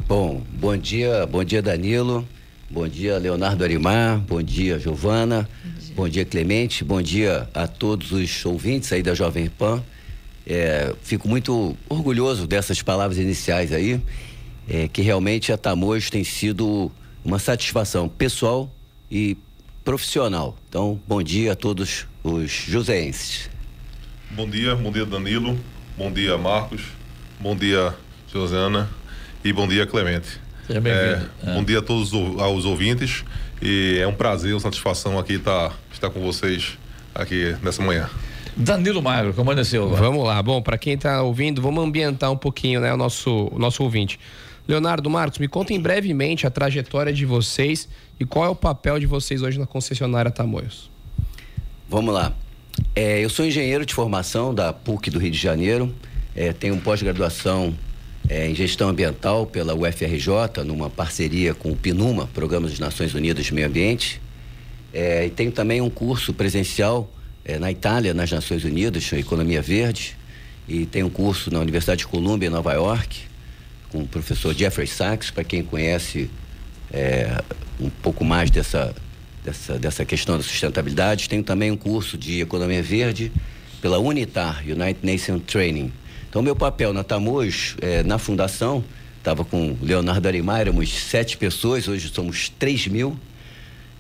Bom, 0.07 0.43
bom 0.53 0.77
dia, 0.77 1.27
bom 1.27 1.43
dia 1.43 1.63
Danilo, 1.63 2.29
bom 2.69 2.87
dia 2.87 3.17
Leonardo 3.17 3.65
Arimar, 3.65 4.19
bom 4.19 4.43
dia 4.43 4.79
Giovana, 4.79 5.49
bom 5.97 6.07
dia 6.07 6.27
Clemente, 6.27 6.85
bom 6.85 7.01
dia 7.01 7.49
a 7.55 7.67
todos 7.67 8.13
os 8.13 8.45
ouvintes 8.45 8.93
aí 8.93 9.03
da 9.03 9.15
Jovem 9.15 9.49
Pan. 9.49 9.83
É, 10.49 10.95
fico 11.03 11.29
muito 11.29 11.77
orgulhoso 11.91 12.47
dessas 12.47 12.81
palavras 12.81 13.19
iniciais 13.19 13.71
aí, 13.71 14.01
é, 14.67 14.89
que 14.89 15.03
realmente 15.03 15.53
a 15.53 15.59
Tamoios 15.59 16.09
tem 16.09 16.25
sido 16.25 16.91
uma 17.23 17.39
satisfação 17.39 18.09
pessoal 18.09 18.73
e 19.11 19.37
profissional. 19.85 20.57
Então, 20.67 20.99
bom 21.07 21.23
dia 21.23 21.53
a 21.53 21.55
todos 21.55 22.07
os 22.25 22.51
joseenses. 22.51 23.51
Bom 24.31 24.49
dia, 24.49 24.75
bom 24.75 24.91
dia 24.91 25.05
Danilo, 25.05 25.59
bom 25.97 26.11
dia 26.11 26.39
Marcos, 26.39 26.83
bom 27.39 27.55
dia 27.55 27.95
Josiana 28.33 28.89
e 29.45 29.53
bom 29.53 29.69
dia 29.69 29.87
Clemente. 29.87 30.41
Seja 30.67 30.81
bem-vindo. 30.81 31.31
É, 31.43 31.55
Bom 31.55 31.65
dia 31.65 31.79
a 31.79 31.83
todos 31.83 32.13
os 32.13 32.39
aos 32.39 32.65
ouvintes 32.65 33.25
e 33.61 33.99
é 34.01 34.07
um 34.07 34.15
prazer, 34.15 34.53
uma 34.53 34.61
satisfação 34.61 35.19
aqui 35.19 35.35
estar, 35.35 35.75
estar 35.93 36.11
com 36.11 36.21
vocês 36.21 36.79
aqui 37.15 37.57
nessa 37.63 37.83
manhã. 37.83 38.09
Danilo 38.61 39.01
Magro, 39.01 39.33
como 39.33 39.53
amanheceu 39.53 39.85
agora? 39.85 40.03
Vamos 40.03 40.27
lá. 40.27 40.43
Bom, 40.43 40.61
para 40.61 40.77
quem 40.77 40.95
está 40.95 41.23
ouvindo, 41.23 41.63
vamos 41.63 41.85
ambientar 41.85 42.33
um 42.33 42.37
pouquinho, 42.37 42.81
né, 42.81 42.93
o 42.93 42.97
nosso, 42.97 43.49
o 43.53 43.59
nosso 43.59 43.85
ouvinte. 43.85 44.19
Leonardo 44.67 45.09
Marcos, 45.09 45.39
me 45.39 45.47
contem 45.47 45.81
brevemente 45.81 46.45
a 46.45 46.51
trajetória 46.51 47.13
de 47.13 47.25
vocês 47.25 47.89
e 48.19 48.25
qual 48.25 48.45
é 48.45 48.49
o 48.49 48.57
papel 48.57 48.99
de 48.99 49.07
vocês 49.07 49.43
hoje 49.43 49.61
na 49.61 49.67
concessionária 49.67 50.29
Tamoios. 50.29 50.91
Vamos 51.89 52.13
lá. 52.13 52.35
É, 52.97 53.25
eu 53.25 53.31
sou 53.31 53.47
engenheiro 53.47 53.87
de 53.87 53.95
formação 53.95 54.53
da 54.53 54.73
PUC 54.73 55.09
do 55.09 55.21
Rio 55.21 55.31
de 55.31 55.39
Janeiro. 55.39 55.95
É, 56.35 56.53
tenho 56.53 56.77
pós-graduação 56.79 57.73
é, 58.29 58.51
em 58.51 58.57
gestão 58.57 58.89
ambiental 58.89 59.47
pela 59.47 59.73
UFRJ, 59.73 60.65
numa 60.67 60.91
parceria 60.91 61.55
com 61.55 61.71
o 61.71 61.77
PNUMA, 61.77 62.29
Programa 62.35 62.69
das 62.69 62.81
Nações 62.81 63.15
Unidas 63.15 63.47
de 63.47 63.55
Meio 63.55 63.69
Ambiente. 63.69 64.21
É, 64.93 65.27
e 65.27 65.31
tenho 65.31 65.53
também 65.53 65.81
um 65.81 65.89
curso 65.89 66.35
presencial 66.35 67.09
é, 67.49 67.59
na 67.59 67.73
Itália, 67.73 68.13
nas 68.13 68.31
Nações 68.31 68.63
Unidas, 68.63 69.11
Economia 69.15 69.63
Verde. 69.63 70.15
E 70.69 70.85
tenho 70.85 71.07
um 71.07 71.11
curso 71.11 71.51
na 71.51 71.59
Universidade 71.59 72.01
de 72.01 72.07
Columbia, 72.07 72.47
em 72.47 72.53
Nova 72.53 72.75
York, 72.75 73.23
com 73.91 74.03
o 74.03 74.07
professor 74.07 74.55
Jeffrey 74.55 74.87
Sachs, 74.87 75.31
para 75.31 75.43
quem 75.43 75.63
conhece 75.63 76.31
é, 76.93 77.43
um 77.81 77.89
pouco 77.89 78.23
mais 78.23 78.51
dessa, 78.51 78.95
dessa, 79.43 79.79
dessa 79.79 80.05
questão 80.05 80.37
da 80.37 80.43
sustentabilidade. 80.43 81.27
Tenho 81.27 81.43
também 81.43 81.71
um 81.71 81.77
curso 81.77 82.19
de 82.19 82.43
Economia 82.43 82.83
Verde 82.83 83.33
pela 83.81 83.99
UNITAR, 83.99 84.63
United 84.63 84.99
Nations 85.03 85.43
Training. 85.47 85.91
Então, 86.29 86.43
meu 86.43 86.55
papel 86.55 86.93
na 86.93 87.03
Tamoios, 87.03 87.75
é, 87.81 88.03
na 88.03 88.19
fundação, 88.19 88.85
estava 89.17 89.47
com 89.47 89.71
o 89.71 89.79
Leonardo 89.81 90.29
Arimar, 90.29 90.61
éramos 90.61 90.93
sete 90.93 91.39
pessoas, 91.39 91.89
hoje 91.89 92.11
somos 92.11 92.51
três 92.59 92.87
mil. 92.87 93.19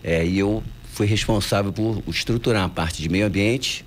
É, 0.05 0.25
e 0.27 0.39
eu 0.39 0.63
fui 0.99 1.07
responsável 1.07 1.73
por 1.73 2.03
estruturar 2.09 2.65
a 2.65 2.69
parte 2.69 3.01
de 3.01 3.09
meio 3.09 3.25
ambiente, 3.25 3.85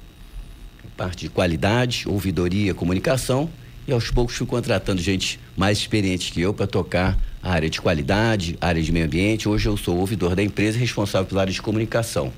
parte 0.96 1.26
de 1.26 1.30
qualidade, 1.30 2.08
ouvidoria, 2.08 2.74
comunicação. 2.74 3.50
E 3.86 3.92
aos 3.92 4.10
poucos 4.10 4.38
fui 4.38 4.48
contratando 4.48 5.02
gente 5.02 5.38
mais 5.58 5.78
experiente 5.78 6.32
que 6.32 6.40
eu 6.40 6.54
para 6.54 6.66
tocar 6.68 7.20
a 7.44 7.52
área 7.52 7.70
de 7.70 7.82
qualidade, 7.82 8.58
a 8.62 8.68
área 8.68 8.82
de 8.82 8.94
meio 8.94 9.08
ambiente. 9.08 9.50
Hoje 9.50 9.68
eu 9.68 9.76
sou 9.76 9.98
ouvidor 9.98 10.38
da 10.38 10.42
empresa 10.42 10.80
responsável 10.80 11.28
pela 11.28 11.42
área 11.42 11.52
de 11.52 11.62
comunicação. 11.62 12.32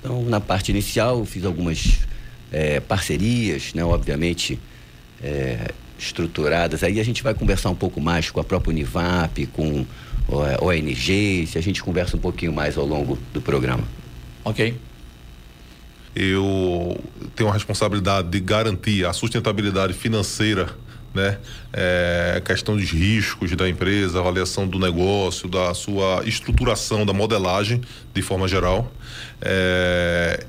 Então, 0.00 0.22
na 0.24 0.38
parte 0.38 0.70
inicial, 0.70 1.20
eu 1.20 1.24
fiz 1.24 1.42
algumas 1.42 2.00
eh, 2.52 2.80
parcerias, 2.80 3.72
né, 3.72 3.82
obviamente 3.82 4.60
eh, 5.22 5.72
estruturadas. 5.98 6.82
Aí 6.82 7.00
a 7.00 7.04
gente 7.04 7.22
vai 7.22 7.32
conversar 7.32 7.70
um 7.70 7.74
pouco 7.74 8.02
mais 8.02 8.28
com 8.28 8.38
a 8.38 8.44
própria 8.44 8.70
Univap, 8.70 9.46
com 9.46 9.86
eh, 10.28 10.58
ONGs, 10.64 11.56
a 11.56 11.60
gente 11.60 11.82
conversa 11.82 12.16
um 12.16 12.20
pouquinho 12.20 12.52
mais 12.52 12.76
ao 12.76 12.86
longo 12.86 13.18
do 13.32 13.40
programa. 13.40 13.84
Ok. 14.44 14.76
Eu 16.14 16.96
tenho 17.34 17.50
a 17.50 17.52
responsabilidade 17.52 18.28
de 18.28 18.38
garantir 18.38 19.04
a 19.04 19.12
sustentabilidade 19.12 19.92
financeira, 19.94 20.68
né? 21.12 21.38
É, 21.72 22.40
questão 22.44 22.76
dos 22.76 22.90
riscos 22.90 23.50
da 23.56 23.68
empresa, 23.68 24.20
avaliação 24.20 24.66
do 24.66 24.78
negócio, 24.78 25.48
da 25.48 25.74
sua 25.74 26.22
estruturação, 26.24 27.04
da 27.04 27.12
modelagem, 27.12 27.80
de 28.12 28.22
forma 28.22 28.46
geral. 28.46 28.92
É, 29.40 30.44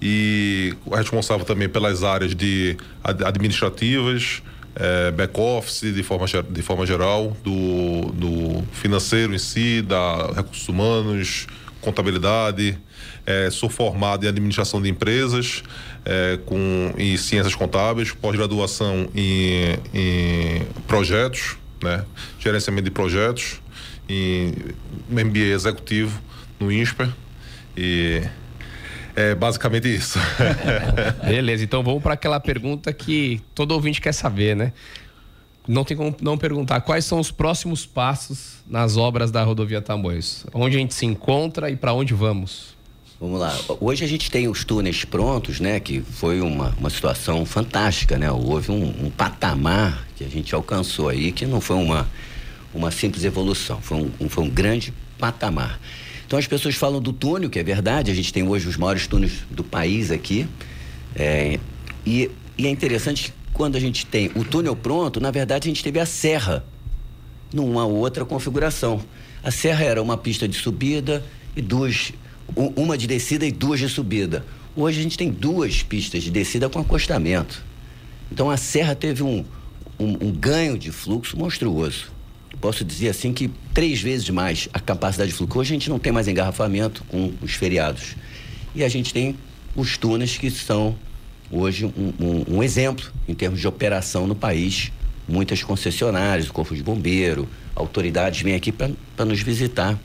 e 0.00 0.74
responsável 0.92 1.44
também 1.44 1.68
pelas 1.68 2.04
áreas 2.04 2.32
de 2.34 2.76
ad- 3.02 3.24
administrativas, 3.24 4.40
é, 4.74 5.10
back-office 5.10 5.92
de 5.92 6.02
forma, 6.02 6.26
de 6.26 6.62
forma 6.62 6.86
geral, 6.86 7.36
do, 7.42 8.12
do 8.12 8.64
financeiro 8.72 9.34
em 9.34 9.38
si, 9.38 9.82
da 9.82 10.32
recursos 10.34 10.68
humanos, 10.68 11.46
contabilidade. 11.80 12.78
É, 13.26 13.50
sou 13.50 13.68
formado 13.68 14.24
em 14.24 14.28
administração 14.28 14.80
de 14.80 14.88
empresas, 14.88 15.62
é, 16.04 16.38
com 16.46 16.94
em 16.96 17.16
ciências 17.16 17.54
contábeis, 17.54 18.12
pós-graduação 18.12 19.08
em, 19.14 19.78
em 19.92 20.62
projetos, 20.86 21.56
né? 21.82 22.04
gerenciamento 22.38 22.84
de 22.84 22.90
projetos, 22.90 23.60
em 24.08 24.54
MBA 25.10 25.52
executivo 25.54 26.20
no 26.58 26.72
INSPER. 26.72 27.08
E 27.76 28.22
é 29.18 29.34
basicamente 29.34 29.92
isso. 29.92 30.18
Beleza, 31.26 31.64
então 31.64 31.82
vamos 31.82 32.02
para 32.02 32.14
aquela 32.14 32.38
pergunta 32.38 32.92
que 32.92 33.40
todo 33.54 33.72
ouvinte 33.72 34.00
quer 34.00 34.12
saber, 34.12 34.54
né? 34.54 34.72
não 35.68 35.84
tem 35.84 35.94
como 35.94 36.16
não 36.22 36.38
perguntar 36.38 36.80
quais 36.80 37.04
são 37.04 37.20
os 37.20 37.30
próximos 37.30 37.84
passos 37.84 38.54
nas 38.66 38.96
obras 38.96 39.30
da 39.30 39.44
rodovia 39.44 39.82
Tamoios. 39.82 40.46
Onde 40.54 40.76
a 40.76 40.78
gente 40.80 40.94
se 40.94 41.04
encontra 41.04 41.70
e 41.70 41.76
para 41.76 41.92
onde 41.92 42.14
vamos? 42.14 42.74
Vamos 43.20 43.38
lá. 43.38 43.54
Hoje 43.80 44.02
a 44.02 44.08
gente 44.08 44.30
tem 44.30 44.48
os 44.48 44.64
túneis 44.64 45.04
prontos, 45.04 45.60
né? 45.60 45.78
Que 45.78 46.00
foi 46.00 46.40
uma, 46.40 46.74
uma 46.78 46.88
situação 46.88 47.44
fantástica, 47.44 48.16
né? 48.16 48.30
Houve 48.30 48.70
um, 48.70 49.06
um 49.06 49.10
patamar 49.10 50.06
que 50.16 50.24
a 50.24 50.28
gente 50.28 50.54
alcançou 50.54 51.08
aí, 51.08 51.32
que 51.32 51.44
não 51.44 51.60
foi 51.60 51.76
uma, 51.76 52.08
uma 52.72 52.90
simples 52.90 53.24
evolução, 53.24 53.80
foi 53.82 53.98
um, 53.98 54.10
um, 54.20 54.28
foi 54.28 54.44
um 54.44 54.48
grande 54.48 54.94
patamar. 55.18 55.78
Então 56.28 56.38
as 56.38 56.46
pessoas 56.46 56.74
falam 56.74 57.00
do 57.00 57.10
túnel, 57.10 57.48
que 57.48 57.58
é 57.58 57.64
verdade, 57.64 58.10
a 58.10 58.14
gente 58.14 58.30
tem 58.34 58.46
hoje 58.46 58.68
os 58.68 58.76
maiores 58.76 59.06
túneis 59.06 59.44
do 59.50 59.64
país 59.64 60.10
aqui. 60.10 60.46
É, 61.16 61.58
e, 62.04 62.30
e 62.58 62.66
é 62.66 62.68
interessante 62.68 63.32
que 63.32 63.32
quando 63.54 63.76
a 63.76 63.80
gente 63.80 64.04
tem 64.04 64.30
o 64.34 64.44
túnel 64.44 64.76
pronto, 64.76 65.22
na 65.22 65.30
verdade 65.30 65.66
a 65.66 65.70
gente 65.70 65.82
teve 65.82 65.98
a 65.98 66.04
serra 66.04 66.62
numa 67.50 67.86
outra 67.86 68.26
configuração. 68.26 69.00
A 69.42 69.50
serra 69.50 69.82
era 69.82 70.02
uma 70.02 70.18
pista 70.18 70.46
de 70.46 70.54
subida 70.54 71.24
e 71.56 71.62
duas, 71.62 72.12
uma 72.76 72.98
de 72.98 73.06
descida 73.06 73.46
e 73.46 73.50
duas 73.50 73.80
de 73.80 73.88
subida. 73.88 74.44
Hoje 74.76 75.00
a 75.00 75.02
gente 75.02 75.16
tem 75.16 75.30
duas 75.30 75.82
pistas 75.82 76.22
de 76.22 76.30
descida 76.30 76.68
com 76.68 76.78
acostamento. 76.78 77.64
Então 78.30 78.50
a 78.50 78.58
serra 78.58 78.94
teve 78.94 79.22
um, 79.22 79.46
um, 79.98 80.26
um 80.26 80.30
ganho 80.30 80.76
de 80.76 80.92
fluxo 80.92 81.38
monstruoso. 81.38 82.17
Posso 82.60 82.84
dizer 82.84 83.10
assim 83.10 83.32
que 83.32 83.50
três 83.72 84.00
vezes 84.00 84.28
mais 84.30 84.68
a 84.72 84.80
capacidade 84.80 85.30
de 85.30 85.36
fluxo. 85.36 85.58
Hoje 85.58 85.72
a 85.72 85.74
gente 85.74 85.90
não 85.90 85.98
tem 85.98 86.12
mais 86.12 86.26
engarrafamento 86.26 87.04
com 87.04 87.32
os 87.40 87.52
feriados. 87.52 88.16
E 88.74 88.82
a 88.82 88.88
gente 88.88 89.12
tem 89.12 89.36
os 89.76 89.96
túneis 89.96 90.36
que 90.36 90.50
são 90.50 90.96
hoje 91.50 91.84
um, 91.84 92.12
um, 92.20 92.56
um 92.56 92.62
exemplo 92.62 93.10
em 93.26 93.34
termos 93.34 93.60
de 93.60 93.68
operação 93.68 94.26
no 94.26 94.34
país. 94.34 94.90
Muitas 95.28 95.62
concessionárias, 95.62 96.48
o 96.48 96.52
Corpo 96.52 96.74
de 96.74 96.82
Bombeiro, 96.82 97.48
autoridades 97.74 98.40
vêm 98.40 98.54
aqui 98.54 98.72
para 98.72 99.24
nos 99.24 99.40
visitar, 99.40 99.98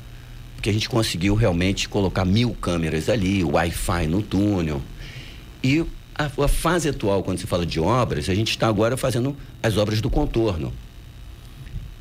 porque 0.56 0.70
a 0.70 0.74
gente 0.74 0.90
conseguiu 0.90 1.34
realmente 1.34 1.88
colocar 1.88 2.26
mil 2.26 2.52
câmeras 2.52 3.10
ali, 3.10 3.44
Wi-Fi 3.44 4.08
no 4.08 4.22
túnel. 4.22 4.82
E 5.64 5.84
a, 6.14 6.26
a, 6.26 6.48
fase 6.48 6.90
atual, 6.90 7.24
quando 7.24 7.40
se 7.40 7.48
fala 7.48 7.66
de 7.66 7.80
obras, 7.80 8.30
a 8.30 8.36
gente 8.36 8.50
está 8.50 8.68
agora 8.68 8.98
fazendo 8.98 9.36
as 9.62 9.78
obras 9.78 10.02
do 10.02 10.10
contorno, 10.10 10.74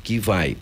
que 0.03 0.19
vai 0.19 0.57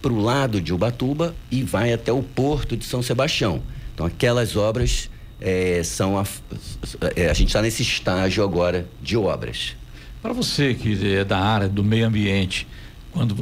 para 0.00 0.12
o 0.12 0.20
lado 0.20 0.60
de 0.60 0.72
Ubatuba 0.72 1.34
e 1.50 1.62
vai 1.62 1.92
até 1.92 2.12
o 2.12 2.22
porto 2.22 2.76
de 2.76 2.84
São 2.84 3.02
Sebastião. 3.02 3.62
Então, 3.94 4.06
aquelas 4.06 4.54
obras 4.56 5.10
é, 5.40 5.82
são 5.82 6.18
a, 6.18 6.24
é, 7.16 7.28
a 7.28 7.34
gente 7.34 7.48
está 7.48 7.60
nesse 7.60 7.82
estágio 7.82 8.44
agora 8.44 8.86
de 9.02 9.16
obras. 9.16 9.76
Para 10.22 10.32
você 10.32 10.74
que 10.74 11.16
é 11.16 11.24
da 11.24 11.38
área 11.38 11.68
do 11.68 11.84
meio 11.84 12.06
ambiente, 12.06 12.66
quando 13.12 13.36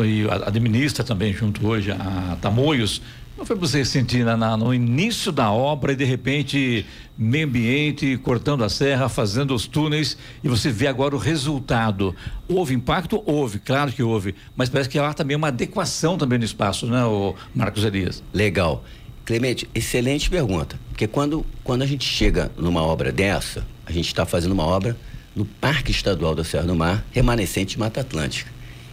administra 0.44 1.02
também 1.02 1.32
junto 1.32 1.66
hoje 1.66 1.90
a 1.90 2.36
Tamoios, 2.40 3.00
como 3.42 3.46
foi 3.46 3.56
você 3.56 3.84
sentir 3.84 4.24
na, 4.24 4.36
na, 4.36 4.56
no 4.56 4.72
início 4.72 5.32
da 5.32 5.50
obra 5.50 5.92
e 5.92 5.96
de 5.96 6.04
repente 6.04 6.86
meio 7.18 7.46
ambiente, 7.46 8.16
cortando 8.18 8.62
a 8.62 8.68
serra, 8.68 9.08
fazendo 9.08 9.52
os 9.52 9.66
túneis 9.66 10.16
e 10.44 10.48
você 10.48 10.70
vê 10.70 10.86
agora 10.86 11.16
o 11.16 11.18
resultado? 11.18 12.14
Houve 12.48 12.72
impacto? 12.72 13.20
Houve, 13.26 13.58
claro 13.58 13.90
que 13.90 14.00
houve, 14.00 14.36
mas 14.54 14.68
parece 14.68 14.88
que 14.88 14.96
há 14.96 15.12
também 15.12 15.36
uma 15.36 15.48
adequação 15.48 16.16
também 16.16 16.38
no 16.38 16.44
espaço, 16.44 16.86
né, 16.86 17.04
o 17.04 17.34
Marcos 17.52 17.82
Elias? 17.84 18.22
Legal. 18.32 18.84
Clemente, 19.24 19.68
excelente 19.74 20.30
pergunta. 20.30 20.78
Porque 20.90 21.08
quando, 21.08 21.44
quando 21.64 21.82
a 21.82 21.86
gente 21.86 22.04
chega 22.04 22.48
numa 22.56 22.82
obra 22.82 23.10
dessa, 23.10 23.66
a 23.84 23.90
gente 23.90 24.06
está 24.06 24.24
fazendo 24.24 24.52
uma 24.52 24.64
obra 24.64 24.96
no 25.34 25.44
Parque 25.44 25.90
Estadual 25.90 26.36
da 26.36 26.44
Serra 26.44 26.64
do 26.64 26.76
Mar, 26.76 27.04
remanescente 27.10 27.74
de 27.74 27.80
Mata 27.80 28.02
Atlântica. 28.02 28.52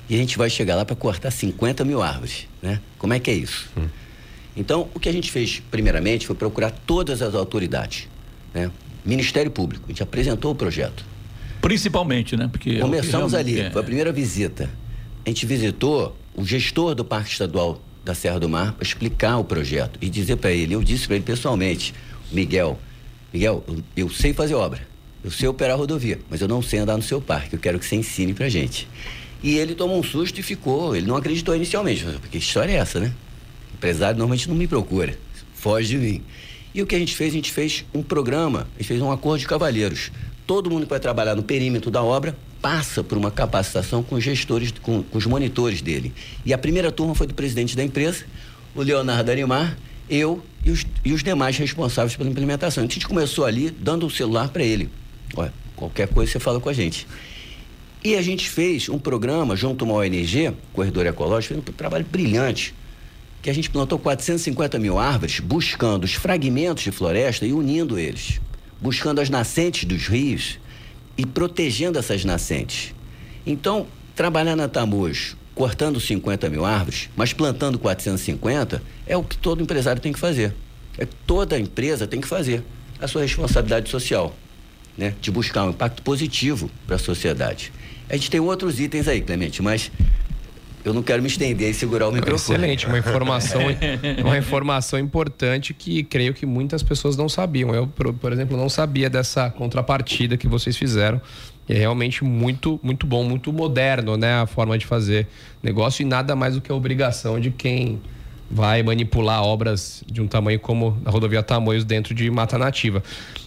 E 0.09 0.15
a 0.15 0.17
gente 0.17 0.39
vai 0.39 0.49
chegar 0.49 0.75
lá 0.75 0.83
para 0.83 0.95
cortar 0.95 1.29
50 1.29 1.85
mil 1.85 2.01
árvores. 2.01 2.47
Né? 2.63 2.81
Como 2.97 3.13
é 3.13 3.19
que 3.19 3.29
é 3.29 3.35
isso? 3.35 3.69
Hum. 3.77 3.87
Então, 4.55 4.89
o 4.93 4.99
que 4.99 5.07
a 5.07 5.11
gente 5.11 5.31
fez, 5.31 5.61
primeiramente, 5.71 6.27
foi 6.27 6.35
procurar 6.35 6.71
todas 6.71 7.21
as 7.21 7.35
autoridades. 7.35 8.07
Né? 8.53 8.71
Ministério 9.05 9.51
Público, 9.51 9.85
a 9.87 9.89
gente 9.89 10.03
apresentou 10.03 10.51
o 10.51 10.55
projeto. 10.55 11.05
Principalmente, 11.61 12.37
né? 12.37 12.49
Porque 12.51 12.71
é 12.71 12.79
Começamos 12.79 13.33
ali, 13.33 13.59
é... 13.59 13.69
foi 13.69 13.81
a 13.81 13.85
primeira 13.85 14.11
visita. 14.11 14.69
A 15.25 15.29
gente 15.29 15.45
visitou 15.45 16.15
o 16.35 16.45
gestor 16.45 16.95
do 16.95 17.03
Parque 17.03 17.31
Estadual 17.31 17.81
da 18.03 18.15
Serra 18.15 18.39
do 18.39 18.47
Mar 18.47 18.73
para 18.73 18.83
explicar 18.83 19.37
o 19.37 19.43
projeto 19.43 19.99
e 20.01 20.09
dizer 20.09 20.37
para 20.37 20.51
ele, 20.51 20.73
eu 20.73 20.83
disse 20.83 21.05
para 21.05 21.17
ele 21.17 21.25
pessoalmente, 21.25 21.93
Miguel, 22.31 22.79
Miguel, 23.33 23.63
eu 23.95 24.09
sei 24.09 24.33
fazer 24.33 24.55
obra, 24.55 24.81
eu 25.23 25.29
sei 25.29 25.47
operar 25.47 25.77
rodovia, 25.77 26.19
mas 26.29 26.41
eu 26.41 26.47
não 26.47 26.61
sei 26.61 26.79
andar 26.79 26.95
no 26.95 27.03
seu 27.03 27.21
parque, 27.21 27.55
eu 27.55 27.59
quero 27.59 27.77
que 27.77 27.85
você 27.85 27.95
ensine 27.95 28.33
pra 28.33 28.47
gente. 28.47 28.87
E 29.43 29.57
ele 29.57 29.75
tomou 29.75 29.99
um 29.99 30.03
susto 30.03 30.39
e 30.39 30.43
ficou, 30.43 30.95
ele 30.95 31.05
não 31.05 31.15
acreditou 31.15 31.55
inicialmente, 31.55 32.05
porque 32.21 32.37
história 32.37 32.71
é 32.71 32.75
essa, 32.75 32.99
né? 32.99 33.13
Empresário 33.79 34.17
normalmente 34.17 34.49
não 34.49 34.57
me 34.57 34.67
procura, 34.67 35.17
foge 35.53 35.87
de 35.87 35.97
mim. 35.97 36.21
E 36.75 36.81
o 36.81 36.85
que 36.85 36.95
a 36.95 36.99
gente 36.99 37.15
fez? 37.15 37.31
A 37.31 37.35
gente 37.37 37.51
fez 37.51 37.85
um 37.93 38.03
programa, 38.03 38.67
a 38.75 38.77
gente 38.77 38.89
fez 38.89 39.01
um 39.01 39.09
acordo 39.09 39.39
de 39.39 39.47
cavalheiros. 39.47 40.11
Todo 40.45 40.69
mundo 40.69 40.83
que 40.83 40.89
vai 40.89 40.99
trabalhar 40.99 41.33
no 41.33 41.43
perímetro 41.43 41.89
da 41.89 42.03
obra 42.03 42.35
passa 42.61 43.01
por 43.01 43.17
uma 43.17 43.31
capacitação 43.31 44.03
com 44.03 44.15
os 44.15 44.23
gestores, 44.23 44.73
com, 44.81 45.01
com 45.01 45.17
os 45.17 45.25
monitores 45.25 45.81
dele. 45.81 46.13
E 46.45 46.53
a 46.53 46.57
primeira 46.57 46.91
turma 46.91 47.15
foi 47.15 47.25
do 47.25 47.33
presidente 47.33 47.73
da 47.73 47.81
empresa, 47.81 48.25
o 48.75 48.81
Leonardo 48.81 49.31
Arimar, 49.31 49.77
eu 50.09 50.43
e 50.65 50.71
os, 50.71 50.85
e 51.05 51.13
os 51.13 51.23
demais 51.23 51.57
responsáveis 51.57 52.17
pela 52.17 52.29
implementação. 52.29 52.83
A 52.83 52.85
gente 52.85 53.07
começou 53.07 53.45
ali 53.45 53.69
dando 53.69 54.05
o 54.05 54.09
celular 54.09 54.49
para 54.49 54.61
ele. 54.61 54.89
Olha, 55.37 55.53
qualquer 55.73 56.09
coisa 56.09 56.33
você 56.33 56.39
fala 56.39 56.59
com 56.59 56.67
a 56.67 56.73
gente. 56.73 57.07
E 58.03 58.17
a 58.17 58.21
gente 58.21 58.49
fez 58.49 58.89
um 58.89 58.99
programa 58.99 59.55
junto 59.55 59.85
a 59.85 59.87
uma 59.87 59.95
ONG, 59.95 60.53
Corredor 60.73 61.05
Ecológico, 61.05 61.53
fez 61.53 61.69
um 61.69 61.73
trabalho 61.73 62.05
brilhante, 62.09 62.73
que 63.41 63.49
a 63.49 63.53
gente 63.53 63.69
plantou 63.69 63.97
450 63.97 64.77
mil 64.79 64.99
árvores, 64.99 65.39
buscando 65.39 66.03
os 66.03 66.13
fragmentos 66.13 66.83
de 66.83 66.91
floresta 66.91 67.45
e 67.45 67.53
unindo 67.53 67.97
eles, 67.97 68.41
buscando 68.81 69.21
as 69.21 69.29
nascentes 69.29 69.85
dos 69.85 70.07
rios 70.07 70.59
e 71.17 71.25
protegendo 71.25 71.97
essas 71.97 72.25
nascentes. 72.25 72.93
Então, 73.45 73.87
trabalhar 74.15 74.55
na 74.55 74.67
Tamoios, 74.67 75.35
cortando 75.55 75.99
50 75.99 76.49
mil 76.49 76.65
árvores, 76.65 77.09
mas 77.15 77.33
plantando 77.33 77.79
450, 77.79 78.81
é 79.05 79.17
o 79.17 79.23
que 79.23 79.37
todo 79.37 79.61
empresário 79.61 80.01
tem 80.01 80.13
que 80.13 80.19
fazer. 80.19 80.53
É 80.97 81.05
toda 81.25 81.59
empresa 81.59 82.05
tem 82.05 82.19
que 82.19 82.27
fazer 82.27 82.63
a 82.99 83.07
sua 83.07 83.21
responsabilidade 83.21 83.89
social, 83.89 84.35
né? 84.97 85.13
De 85.21 85.31
buscar 85.31 85.63
um 85.65 85.69
impacto 85.69 86.03
positivo 86.03 86.69
para 86.85 86.97
a 86.97 86.99
sociedade. 86.99 87.71
A 88.09 88.15
gente 88.15 88.29
tem 88.29 88.39
outros 88.39 88.79
itens 88.79 89.07
aí, 89.07 89.21
Clemente, 89.21 89.61
mas 89.61 89.91
eu 90.83 90.93
não 90.93 91.03
quero 91.03 91.21
me 91.21 91.27
estender 91.27 91.69
e 91.69 91.73
segurar 91.73 92.07
o 92.07 92.11
microfone. 92.11 92.57
Excelente, 92.57 92.87
uma 92.87 92.97
informação, 92.97 93.61
uma 94.23 94.37
informação 94.37 94.99
importante 94.99 95.73
que 95.73 96.03
creio 96.03 96.33
que 96.33 96.45
muitas 96.45 96.81
pessoas 96.81 97.17
não 97.17 97.27
sabiam. 97.27 97.73
Eu, 97.73 97.87
por, 97.87 98.13
por 98.13 98.31
exemplo, 98.31 98.57
não 98.57 98.69
sabia 98.69 99.09
dessa 99.09 99.49
contrapartida 99.49 100.37
que 100.37 100.47
vocês 100.47 100.77
fizeram. 100.77 101.21
É 101.67 101.73
realmente 101.73 102.23
muito, 102.23 102.79
muito 102.81 103.05
bom, 103.05 103.23
muito 103.23 103.53
moderno, 103.53 104.17
né, 104.17 104.41
a 104.41 104.47
forma 104.47 104.75
de 104.77 104.87
fazer 104.87 105.27
negócio 105.61 106.01
e 106.01 106.05
nada 106.05 106.35
mais 106.35 106.55
do 106.55 106.61
que 106.61 106.71
a 106.71 106.75
obrigação 106.75 107.39
de 107.39 107.51
quem 107.51 108.01
vai 108.49 108.81
manipular 108.81 109.43
obras 109.43 110.03
de 110.07 110.21
um 110.21 110.27
tamanho 110.27 110.59
como 110.59 110.97
a 111.05 111.11
rodovia 111.11 111.43
Tamoios 111.43 111.85
dentro 111.85 112.15
de 112.15 112.29
mata 112.31 112.57
nativa. 112.57 113.03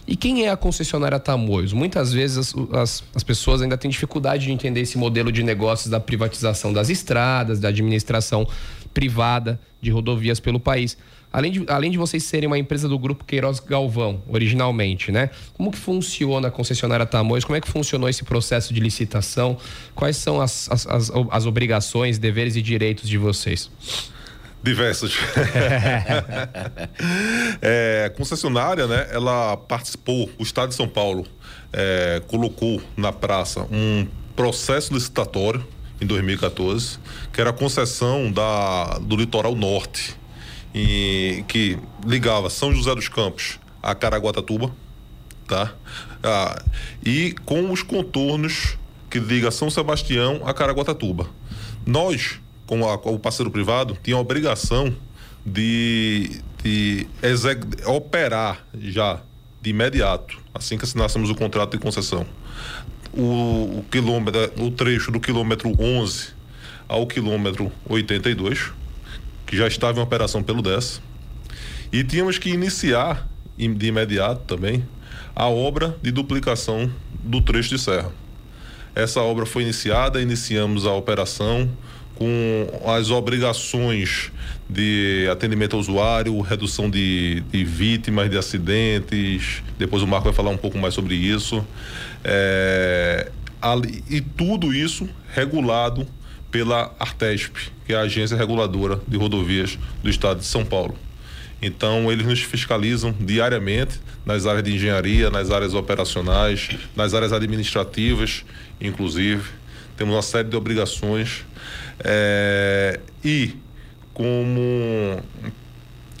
E 0.07 0.15
quem 0.15 0.45
é 0.45 0.49
a 0.49 0.57
concessionária 0.57 1.19
Tamoios? 1.19 1.73
Muitas 1.73 2.13
vezes 2.13 2.37
as, 2.37 2.55
as, 2.73 3.03
as, 3.15 3.23
pessoas 3.23 3.61
ainda 3.61 3.77
têm 3.77 3.91
dificuldade 3.91 4.45
de 4.45 4.51
entender 4.51 4.81
esse 4.81 4.97
modelo 4.97 5.31
de 5.31 5.43
negócios 5.43 5.89
da 5.89 5.99
privatização 5.99 6.71
das 6.71 6.89
estradas, 6.89 7.59
da 7.59 7.69
administração 7.69 8.47
privada 8.93 9.59
de 9.81 9.91
rodovias 9.91 10.39
pelo 10.39 10.59
país. 10.59 10.97
Além 11.31 11.51
de, 11.51 11.65
além 11.67 11.89
de 11.89 11.97
vocês 11.97 12.23
serem 12.23 12.45
uma 12.45 12.59
empresa 12.59 12.87
do 12.87 12.97
grupo 12.99 13.25
Queiroz 13.25 13.59
Galvão, 13.59 14.21
originalmente, 14.27 15.11
né? 15.11 15.31
Como 15.55 15.71
que 15.71 15.79
funciona 15.79 16.49
a 16.49 16.51
concessionária 16.51 17.07
Tamoios? 17.07 17.43
Como 17.43 17.57
é 17.57 17.61
que 17.61 17.67
funcionou 17.67 18.07
esse 18.07 18.23
processo 18.23 18.71
de 18.71 18.79
licitação? 18.79 19.57
Quais 19.95 20.15
são 20.15 20.39
as, 20.39 20.69
as, 20.71 20.85
as, 20.85 21.11
as 21.31 21.45
obrigações, 21.47 22.19
deveres 22.19 22.55
e 22.55 22.61
direitos 22.61 23.09
de 23.09 23.17
vocês? 23.17 23.69
Diversas. 24.63 25.13
é, 27.61 28.05
a 28.07 28.09
concessionária, 28.11 28.87
né, 28.87 29.09
ela 29.11 29.57
participou, 29.57 30.29
o 30.39 30.43
Estado 30.43 30.69
de 30.69 30.75
São 30.75 30.87
Paulo 30.87 31.25
é, 31.73 32.21
colocou 32.27 32.81
na 32.95 33.11
praça 33.11 33.67
um 33.69 34.07
processo 34.35 34.93
licitatório 34.93 35.65
em 35.99 36.05
2014, 36.05 36.97
que 37.33 37.41
era 37.41 37.49
a 37.49 37.53
concessão 37.53 38.31
da, 38.31 38.99
do 38.99 39.17
litoral 39.17 39.53
norte, 39.53 40.15
e, 40.73 41.43
que 41.47 41.77
ligava 42.05 42.49
São 42.49 42.73
José 42.73 42.95
dos 42.95 43.09
Campos 43.09 43.59
a 43.81 43.93
Caraguatatuba, 43.93 44.73
tá? 45.45 45.73
Ah, 46.23 46.63
e 47.05 47.35
com 47.45 47.69
os 47.69 47.83
contornos 47.83 48.77
que 49.09 49.19
liga 49.19 49.51
São 49.51 49.69
Sebastião 49.69 50.41
a 50.45 50.53
Caraguatatuba. 50.53 51.27
Nós 51.85 52.39
com, 52.65 52.89
a, 52.89 52.97
com 52.97 53.13
o 53.13 53.19
parceiro 53.19 53.51
privado, 53.51 53.97
tinha 54.01 54.15
a 54.15 54.19
obrigação 54.19 54.95
de, 55.45 56.41
de 56.63 57.07
operar 57.85 58.65
já 58.79 59.19
de 59.61 59.69
imediato, 59.69 60.37
assim 60.53 60.77
que 60.77 60.83
assinássemos 60.83 61.29
o 61.29 61.35
contrato 61.35 61.71
de 61.71 61.77
concessão. 61.77 62.25
O, 63.13 63.79
o 63.79 63.85
quilômetro, 63.89 64.51
o 64.57 64.71
trecho 64.71 65.11
do 65.11 65.19
quilômetro 65.19 65.71
11 65.79 66.29
ao 66.87 67.07
quilômetro 67.07 67.71
82, 67.87 68.71
que 69.45 69.55
já 69.55 69.67
estava 69.67 69.99
em 69.99 70.03
operação 70.03 70.43
pelo 70.43 70.61
DES. 70.61 71.01
E 71.91 72.03
tínhamos 72.03 72.37
que 72.37 72.49
iniciar 72.49 73.27
de 73.57 73.87
imediato 73.87 74.41
também 74.45 74.83
a 75.35 75.47
obra 75.47 75.95
de 76.01 76.11
duplicação 76.11 76.91
do 77.23 77.41
trecho 77.41 77.69
de 77.69 77.79
serra. 77.79 78.11
Essa 78.95 79.21
obra 79.21 79.45
foi 79.45 79.63
iniciada, 79.63 80.21
iniciamos 80.21 80.85
a 80.85 80.93
operação 80.93 81.69
com 82.15 82.67
as 82.85 83.09
obrigações 83.09 84.31
de 84.69 85.27
atendimento 85.31 85.75
ao 85.75 85.79
usuário, 85.79 86.39
redução 86.41 86.89
de, 86.89 87.41
de 87.51 87.63
vítimas 87.63 88.29
de 88.29 88.37
acidentes. 88.37 89.63
Depois 89.77 90.01
o 90.03 90.07
Marco 90.07 90.25
vai 90.25 90.33
falar 90.33 90.49
um 90.49 90.57
pouco 90.57 90.77
mais 90.77 90.93
sobre 90.93 91.15
isso. 91.15 91.65
É, 92.23 93.31
ali, 93.61 94.03
e 94.09 94.21
tudo 94.21 94.73
isso 94.73 95.09
regulado 95.33 96.07
pela 96.49 96.93
Artesp, 96.99 97.71
que 97.85 97.93
é 97.93 97.95
a 97.95 98.01
agência 98.01 98.37
reguladora 98.37 99.01
de 99.07 99.17
rodovias 99.17 99.77
do 100.03 100.09
estado 100.09 100.39
de 100.39 100.45
São 100.45 100.63
Paulo. 100.63 100.95
Então, 101.61 102.11
eles 102.11 102.25
nos 102.25 102.41
fiscalizam 102.41 103.15
diariamente 103.17 103.99
nas 104.25 104.45
áreas 104.45 104.63
de 104.63 104.75
engenharia, 104.75 105.29
nas 105.29 105.49
áreas 105.49 105.73
operacionais, 105.73 106.69
nas 106.95 107.13
áreas 107.13 107.31
administrativas, 107.31 108.43
inclusive. 108.79 109.43
Temos 110.03 110.15
uma 110.15 110.21
série 110.21 110.49
de 110.49 110.57
obrigações. 110.57 111.45
É, 112.03 112.99
e 113.23 113.55
como 114.13 115.17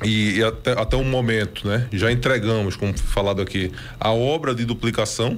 e, 0.05 0.41
até, 0.41 0.71
até 0.71 0.95
o 0.95 1.03
momento, 1.03 1.67
né, 1.67 1.89
já 1.91 2.09
entregamos, 2.09 2.77
como 2.77 2.97
falado 2.97 3.41
aqui, 3.41 3.73
a 3.99 4.13
obra 4.13 4.55
de 4.55 4.63
duplicação. 4.63 5.37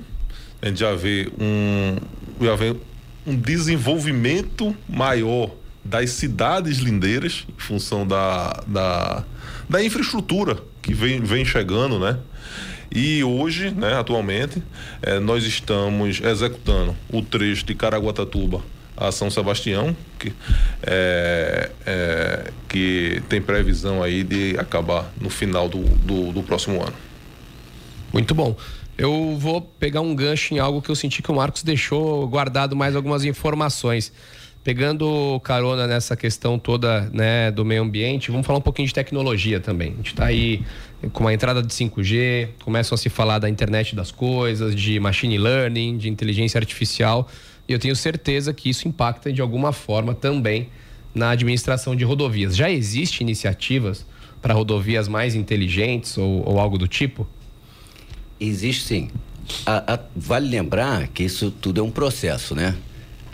A 0.61 0.67
gente 0.67 0.79
já 0.79 0.93
vê 0.93 1.27
um, 1.39 1.95
já 2.39 2.55
vê 2.55 2.75
um 3.25 3.35
desenvolvimento 3.35 4.75
maior 4.87 5.49
das 5.83 6.11
cidades 6.11 6.77
lindeiras, 6.77 7.47
em 7.49 7.59
função 7.59 8.05
da, 8.05 8.63
da, 8.67 9.23
da 9.67 9.83
infraestrutura 9.83 10.59
que 10.83 10.93
vem, 10.93 11.19
vem 11.19 11.43
chegando, 11.43 11.97
né? 11.97 12.19
E 12.91 13.23
hoje, 13.23 13.71
né, 13.71 13.93
atualmente, 13.93 14.61
eh, 15.01 15.19
nós 15.19 15.43
estamos 15.43 16.21
executando 16.21 16.95
o 17.11 17.21
trecho 17.21 17.65
de 17.65 17.75
Caraguatatuba 17.75 18.61
a 18.97 19.11
São 19.11 19.29
Sebastião, 19.29 19.95
que, 20.17 20.31
é, 20.83 21.71
é, 21.85 22.51
que 22.69 23.21
tem 23.27 23.41
previsão 23.41 24.01
aí 24.01 24.23
de 24.23 24.57
acabar 24.57 25.11
no 25.19 25.29
final 25.29 25.67
do, 25.67 25.83
do, 25.83 26.31
do 26.31 26.43
próximo 26.43 26.81
ano. 26.81 26.95
Muito 28.13 28.33
bom. 28.33 28.55
Eu 28.97 29.35
vou 29.37 29.61
pegar 29.61 29.99
um 29.99 30.15
gancho 30.15 30.53
em 30.53 30.59
algo 30.59 30.81
que 30.81 30.89
eu 30.89 30.95
senti 30.95 31.21
que 31.21 31.29
o 31.29 31.35
Marcos 31.35 31.63
deixou 31.63 32.25
guardado 32.29 32.75
mais 32.75 32.95
algumas 32.95 33.25
informações. 33.25 34.13
Pegando 34.65 35.39
carona 35.43 35.85
nessa 35.85 36.15
questão 36.15 36.57
toda 36.57 37.07
né, 37.13 37.51
do 37.51 37.63
meio 37.63 37.83
ambiente, 37.83 38.31
vamos 38.31 38.47
falar 38.47 38.57
um 38.57 38.63
pouquinho 38.63 38.87
de 38.87 38.95
tecnologia 38.95 39.59
também. 39.59 39.91
A 39.91 39.95
gente 39.97 40.07
está 40.07 40.25
aí 40.25 40.63
com 41.13 41.27
a 41.27 41.31
entrada 41.31 41.61
de 41.61 41.71
5G, 41.71 42.49
começam 42.63 42.95
a 42.95 42.97
se 42.97 43.07
falar 43.07 43.37
da 43.37 43.47
internet 43.47 43.95
das 43.95 44.09
coisas, 44.09 44.73
de 44.73 44.99
machine 44.99 45.37
learning, 45.37 45.99
de 45.99 46.09
inteligência 46.09 46.57
artificial. 46.57 47.29
E 47.67 47.73
eu 47.73 47.77
tenho 47.77 47.95
certeza 47.95 48.55
que 48.55 48.67
isso 48.67 48.87
impacta 48.87 49.31
de 49.31 49.39
alguma 49.39 49.71
forma 49.71 50.15
também 50.15 50.67
na 51.13 51.29
administração 51.29 51.95
de 51.95 52.03
rodovias. 52.03 52.55
Já 52.55 52.67
existem 52.67 53.23
iniciativas 53.23 54.03
para 54.41 54.55
rodovias 54.55 55.07
mais 55.07 55.35
inteligentes 55.35 56.17
ou, 56.17 56.43
ou 56.43 56.59
algo 56.59 56.79
do 56.79 56.87
tipo? 56.87 57.27
Existe 58.39 58.83
sim. 58.83 59.09
A, 59.63 59.93
a, 59.93 59.99
vale 60.15 60.49
lembrar 60.49 61.07
que 61.09 61.21
isso 61.21 61.51
tudo 61.51 61.81
é 61.81 61.83
um 61.83 61.91
processo, 61.91 62.55
né? 62.55 62.75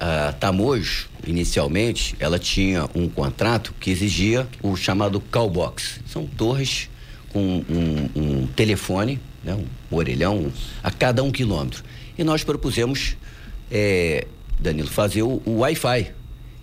A 0.04 0.34
Tamojo, 0.34 1.08
inicialmente, 1.28 2.16
ela 2.20 2.40
tinha 2.40 2.90
um 2.96 3.08
contrato 3.08 3.72
que 3.80 3.92
exigia 3.92 4.48
o 4.64 4.76
chamado 4.76 5.22
callbox. 5.22 6.00
São 6.08 6.26
torres 6.26 6.90
com 7.30 7.64
um, 7.70 8.10
um 8.16 8.48
telefone, 8.48 9.20
né, 9.44 9.54
um 9.54 9.96
orelhão, 9.96 10.52
a 10.82 10.90
cada 10.90 11.22
um 11.22 11.32
quilômetro. 11.32 11.84
E 12.18 12.24
nós 12.24 12.44
propusemos, 12.44 13.16
é, 13.70 14.26
Danilo, 14.60 14.90
fazer 14.90 15.22
o, 15.22 15.40
o 15.46 15.60
Wi-Fi. 15.60 16.12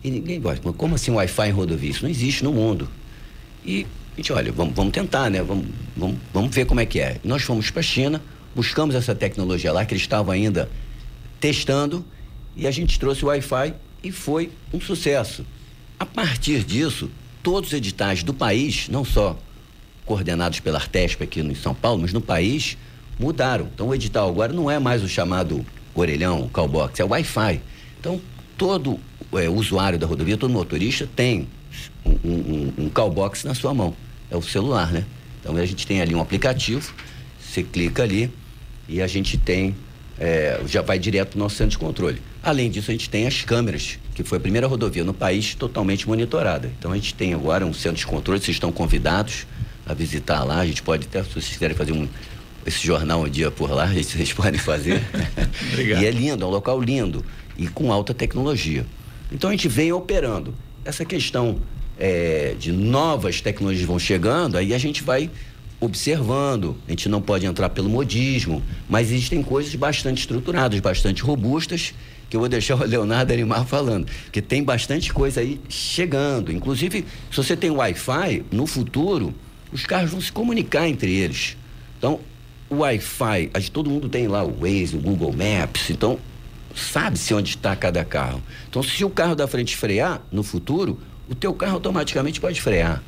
E 0.03 0.11
ninguém 0.11 0.41
gosta. 0.41 0.73
Como 0.73 0.97
assim 0.97 1.13
Wi-Fi 1.13 1.49
em 1.49 1.53
rodovia? 1.53 1.91
Isso 1.91 2.03
não 2.03 2.11
existe 2.11 2.43
no 2.43 2.53
mundo. 2.53 2.89
E 3.65 3.87
a 4.15 4.17
gente, 4.17 4.33
olha, 4.33 4.51
vamos, 4.51 4.75
vamos 4.75 4.93
tentar, 4.93 5.31
né? 5.31 5.45
Vamos, 5.45 5.67
vamos, 5.97 6.17
vamos 6.35 6.53
ver 6.53 6.65
como 6.65 6.81
é 6.81 6.87
que 6.87 6.99
é. 6.99 7.21
Nós 7.23 7.45
fomos 7.45 7.71
para 7.71 7.79
a 7.79 7.85
China, 7.85 8.21
buscamos 8.53 8.97
essa 8.97 9.15
tecnologia 9.15 9.73
lá, 9.73 9.85
que 9.85 9.95
eles 9.95 10.03
estavam 10.03 10.33
ainda 10.33 10.69
testando, 11.39 12.05
e 12.59 12.67
a 12.67 12.71
gente 12.73 12.99
trouxe 12.99 13.25
o 13.25 13.29
Wi-Fi 13.29 13.73
e 14.03 14.11
foi 14.11 14.51
um 14.75 14.81
sucesso. 14.81 15.47
A 15.99 16.05
partir 16.05 16.65
disso, 16.65 17.09
todos 17.41 17.71
os 17.71 17.75
editais 17.75 18.25
do 18.25 18.35
país, 18.35 18.89
não 18.89 19.05
só 19.05 19.39
coordenados 20.05 20.59
pela 20.59 20.79
Artesp 20.79 21.23
aqui 21.23 21.43
no 21.43 21.55
São 21.55 21.73
Paulo, 21.73 22.03
mas 22.03 22.13
no 22.13 22.21
país, 22.21 22.77
mudaram. 23.19 23.69
Então 23.73 23.89
o 23.89 23.95
edital 23.95 24.29
agora 24.29 24.53
não 24.53 24.69
é 24.69 24.79
mais 24.79 25.05
o 25.05 25.09
chamado 25.09 25.65
orelhão, 25.95 26.43
o 26.43 26.49
callbox, 26.49 26.99
é 26.99 27.05
o 27.05 27.09
Wi-Fi. 27.09 27.61
Então 28.01 28.21
todo 28.57 28.99
é, 29.35 29.49
usuário 29.49 29.99
da 29.99 30.07
rodovia, 30.07 30.37
todo 30.37 30.53
motorista 30.53 31.09
tem 31.15 31.47
um, 32.05 32.11
um, 32.25 32.73
um 32.79 32.89
callbox 32.89 33.45
na 33.45 33.55
sua 33.55 33.73
mão. 33.73 33.95
É 34.31 34.37
o 34.37 34.43
celular, 34.43 34.91
né? 34.93 35.05
Então 35.41 35.57
a 35.57 35.65
gente 35.65 35.87
tem 35.87 36.01
ali 36.01 36.15
um 36.15 36.21
aplicativo, 36.21 36.93
você 37.41 37.63
clica 37.63 38.03
ali 38.03 38.31
e 38.89 39.01
a 39.01 39.07
gente 39.07 39.39
tem 39.39 39.77
é, 40.19 40.61
já 40.67 40.83
vai 40.83 40.99
direto 40.99 41.31
para 41.31 41.37
o 41.37 41.39
nosso 41.39 41.57
centro 41.57 41.71
de 41.71 41.79
controle. 41.79 42.21
Além 42.43 42.71
disso, 42.71 42.91
a 42.91 42.93
gente 42.93 43.11
tem 43.11 43.27
as 43.27 43.43
câmeras, 43.43 43.99
que 44.15 44.23
foi 44.23 44.39
a 44.39 44.41
primeira 44.41 44.67
rodovia 44.67 45.05
no 45.05 45.13
país 45.13 45.55
totalmente 45.55 46.07
monitorada. 46.07 46.71
Então 46.79 46.93
a 46.93 46.95
gente 46.95 47.15
tem 47.15 47.35
agora 47.35 47.67
um 47.67 47.73
centro 47.73 47.99
de 47.99 48.07
controle, 48.07 48.41
vocês 48.41 48.57
estão 48.57 48.71
convidados 48.71 49.47
a 49.85 49.95
visitar 49.95 50.45
lá, 50.45 50.61
a 50.61 50.67
gente 50.67 50.83
pode 50.83 51.07
até, 51.07 51.23
se 51.23 51.31
vocês 51.31 51.49
quiserem 51.49 51.77
fazer 51.77 51.93
um, 51.93 52.09
esse 52.65 52.87
jornal 52.87 53.23
um 53.23 53.29
dia 53.29 53.51
por 53.51 53.71
lá, 53.71 53.87
vocês 53.93 54.33
podem 54.33 54.61
fazer. 54.61 55.03
Obrigado. 55.73 56.03
E 56.03 56.07
é 56.07 56.11
lindo, 56.11 56.45
é 56.45 56.47
um 56.47 56.51
local 56.51 56.81
lindo 56.81 57.25
e 57.57 57.67
com 57.67 57.93
alta 57.93 58.15
tecnologia. 58.15 58.87
Então 59.33 59.51
a 59.51 59.53
gente 59.53 59.69
vem 59.69 59.93
operando. 59.93 60.55
Essa 60.85 61.05
questão 61.05 61.61
é, 61.99 62.55
de 62.59 62.71
novas 62.71 63.41
tecnologias 63.41 63.87
vão 63.87 63.99
chegando, 63.99 64.57
aí 64.57 64.73
a 64.73 64.79
gente 64.79 65.03
vai 65.03 65.29
observando. 65.81 66.77
A 66.87 66.91
gente 66.91 67.09
não 67.09 67.21
pode 67.21 67.47
entrar 67.47 67.69
pelo 67.69 67.89
modismo, 67.89 68.63
mas 68.89 69.11
existem 69.11 69.43
coisas 69.43 69.75
bastante 69.75 70.19
estruturadas, 70.19 70.79
bastante 70.81 71.23
robustas, 71.23 71.95
que 72.29 72.37
eu 72.37 72.41
vou 72.41 72.49
deixar 72.49 72.77
o 72.77 72.85
Leonardo 72.85 73.33
Animar 73.33 73.65
falando, 73.65 74.07
que 74.31 74.43
tem 74.43 74.63
bastante 74.63 75.13
coisa 75.13 75.41
aí 75.41 75.61
chegando. 75.69 76.53
Inclusive, 76.53 77.05
se 77.31 77.37
você 77.37 77.57
tem 77.57 77.71
Wi-Fi, 77.71 78.45
no 78.51 78.67
futuro, 78.67 79.35
os 79.73 79.87
carros 79.87 80.11
vão 80.11 80.21
se 80.21 80.31
comunicar 80.31 80.89
entre 80.89 81.15
eles. 81.15 81.57
Então, 81.99 82.21
o 82.69 82.77
Wi-Fi, 82.77 83.51
todo 83.73 83.91
mundo 83.91 84.09
tem 84.09 84.29
lá 84.29 84.45
o 84.45 84.61
Waze, 84.61 84.97
o 84.97 85.01
Google 85.01 85.33
Maps, 85.33 85.91
então 85.91 86.19
sabe-se 86.75 87.33
onde 87.35 87.51
está 87.51 87.75
cada 87.75 88.05
carro. 88.05 88.43
Então, 88.69 88.83
se 88.83 89.05
o 89.05 89.11
carro 89.11 89.35
da 89.35 89.49
frente 89.49 89.77
frear, 89.77 90.23
no 90.31 90.43
futuro, 90.43 91.01
o 91.29 91.35
teu 91.35 91.53
carro 91.55 91.75
automaticamente 91.75 92.41
pode 92.41 92.61
frear, 92.61 93.03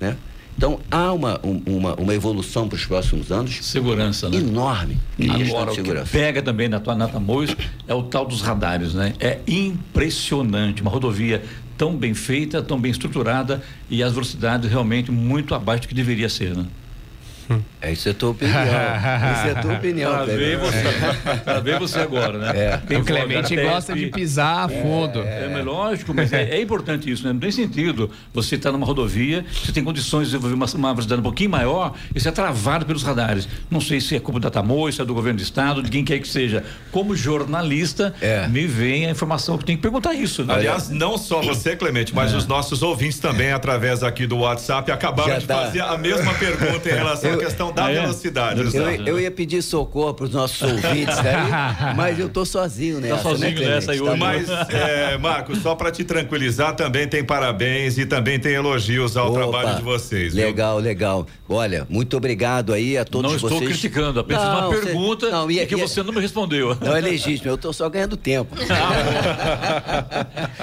né? 0.00 0.16
Então, 0.56 0.80
há 0.90 1.12
uma, 1.12 1.38
um- 1.44 1.60
uma, 1.66 1.94
uma 1.94 2.14
evolução 2.14 2.66
para 2.68 2.76
os 2.76 2.86
próximos 2.86 3.30
anos 3.30 3.58
Segurança, 3.62 4.28
né? 4.30 4.38
enorme 4.38 4.96
Agora, 5.20 5.44
de 5.44 5.52
o 5.52 5.66
que 5.66 5.74
segurança. 5.74 6.10
pega 6.10 6.40
também 6.42 6.68
na 6.68 6.80
tua 6.80 6.94
Nata 6.94 7.20
Mois 7.20 7.54
é 7.86 7.92
o 7.94 8.02
tal 8.02 8.24
dos 8.26 8.40
radares, 8.40 8.94
né? 8.94 9.12
É 9.20 9.38
impressionante. 9.46 10.80
Uma 10.82 10.90
rodovia 10.90 11.42
tão 11.76 11.94
bem 11.94 12.14
feita, 12.14 12.62
tão 12.62 12.80
bem 12.80 12.90
estruturada 12.90 13.62
e 13.90 14.02
as 14.02 14.12
velocidades 14.14 14.70
realmente 14.70 15.10
muito 15.12 15.54
abaixo 15.54 15.82
do 15.82 15.88
que 15.88 15.94
deveria 15.94 16.28
ser, 16.28 16.56
né? 16.56 16.64
É, 17.50 17.56
isso 17.92 18.08
é 18.08 18.12
a 18.12 18.14
tua 18.14 18.30
opinião. 18.30 18.62
isso 18.62 19.46
é 19.48 19.50
a 19.56 19.62
tua 19.62 19.72
opinião. 19.76 20.12
Pra 20.14 20.24
ver 20.24 20.58
você, 20.58 21.38
pra 21.44 21.60
ver 21.60 21.78
você 21.78 21.98
agora, 22.00 22.38
né? 22.38 22.52
É. 22.54 22.80
Quem 22.86 22.98
o 22.98 23.04
Clemente 23.04 23.54
TESP, 23.54 23.68
gosta 23.68 23.94
de 23.94 24.06
pisar 24.06 24.66
a 24.66 24.68
fundo. 24.68 25.20
É, 25.22 25.48
mas 25.52 25.64
lógico, 25.64 26.12
mas 26.14 26.32
é, 26.32 26.50
é 26.56 26.60
importante 26.60 27.10
isso, 27.10 27.24
né? 27.26 27.32
Não 27.32 27.40
tem 27.40 27.50
sentido 27.50 28.10
você 28.32 28.54
estar 28.56 28.72
numa 28.72 28.86
rodovia, 28.86 29.44
você 29.64 29.72
tem 29.72 29.82
condições 29.84 30.26
de 30.28 30.32
desenvolver 30.32 30.54
uma, 30.54 30.66
uma 30.74 30.92
velocidade 30.92 31.20
um 31.20 31.24
pouquinho 31.24 31.50
maior 31.50 31.94
e 32.14 32.20
você 32.20 32.28
é 32.28 32.32
travado 32.32 32.84
pelos 32.86 33.02
radares. 33.02 33.48
Não 33.70 33.80
sei 33.80 34.00
se 34.00 34.16
é 34.16 34.20
culpa 34.20 34.40
da 34.40 34.50
Tamoio, 34.50 34.92
se 34.92 35.00
é 35.00 35.04
do 35.04 35.14
governo 35.14 35.38
do 35.38 35.42
estado, 35.42 35.82
de 35.82 35.90
quem 35.90 36.04
quer 36.04 36.18
que 36.18 36.28
seja. 36.28 36.64
Como 36.90 37.14
jornalista, 37.16 38.14
É. 38.20 38.46
me 38.48 38.66
vem 38.66 39.06
a 39.06 39.10
informação 39.10 39.56
que 39.58 39.64
tem 39.64 39.76
que 39.76 39.82
perguntar 39.82 40.14
isso, 40.14 40.44
né? 40.44 40.54
Aliás, 40.54 40.88
não 40.90 41.16
só 41.18 41.40
você, 41.42 41.76
Clemente, 41.76 42.14
mas 42.14 42.32
os 42.34 42.46
nossos 42.46 42.82
ouvintes 42.82 43.18
também, 43.18 43.52
através 43.52 44.02
aqui 44.02 44.26
do 44.26 44.38
WhatsApp, 44.38 44.90
acabaram 44.90 45.32
Já 45.32 45.38
de 45.38 45.46
tá. 45.46 45.54
fazer 45.56 45.80
a 45.80 45.96
mesma 45.98 46.32
pergunta 46.34 46.88
em 46.88 46.92
relação 46.92 47.32
à 47.34 47.36
questão 47.36 47.72
dá 47.76 47.86
Ah, 47.86 47.92
é? 47.92 48.00
velocidade. 48.00 48.60
Eu, 48.76 48.90
eu 49.06 49.20
ia 49.20 49.30
pedir 49.30 49.62
socorro 49.62 50.14
para 50.14 50.24
os 50.24 50.30
nossos 50.32 50.60
ouvintes, 50.62 51.16
né? 51.22 51.34
mas 51.94 52.18
eu 52.18 52.28
tô 52.28 52.44
sozinho 52.44 53.00
nessa. 53.00 53.22
sozinho 53.22 53.60
né, 53.60 53.66
nessa 53.66 53.92
aí 53.92 53.98
Tá 53.98 54.04
hoje. 54.04 54.16
Mas, 54.18 54.48
é, 54.70 55.18
Marcos, 55.18 55.58
só 55.62 55.74
para 55.74 55.90
te 55.90 56.02
tranquilizar, 56.04 56.74
também 56.74 57.06
tem 57.06 57.22
parabéns 57.22 57.98
e 57.98 58.06
também 58.06 58.38
tem 58.40 58.52
elogios 58.54 59.16
ao 59.16 59.28
Opa, 59.30 59.38
trabalho 59.40 59.76
de 59.76 59.82
vocês. 59.82 60.34
viu? 60.34 60.44
Legal, 60.46 60.78
legal. 60.78 61.26
Olha, 61.48 61.86
muito 61.88 62.16
obrigado 62.16 62.72
aí 62.72 62.96
a 62.98 63.04
todos 63.04 63.30
Não 63.30 63.36
estou 63.36 63.50
vocês. 63.50 63.70
criticando, 63.70 64.18
apenas 64.20 64.42
Não, 64.42 64.50
uma 64.58 64.66
você- 64.68 64.86
pergunta 64.86 65.30
não, 65.30 65.50
e- 65.50 65.60
e 65.60 65.66
que 65.66 65.74
e- 65.74 65.80
você 65.80 66.02
não 66.02 66.12
me 66.12 66.20
respondeu. 66.20 66.76
Não 66.80 66.96
é 66.96 67.00
legítimo, 67.00 67.50
eu 67.50 67.58
tô 67.58 67.72
só 67.72 67.88
ganhando 67.88 68.16
tempo. 68.16 68.56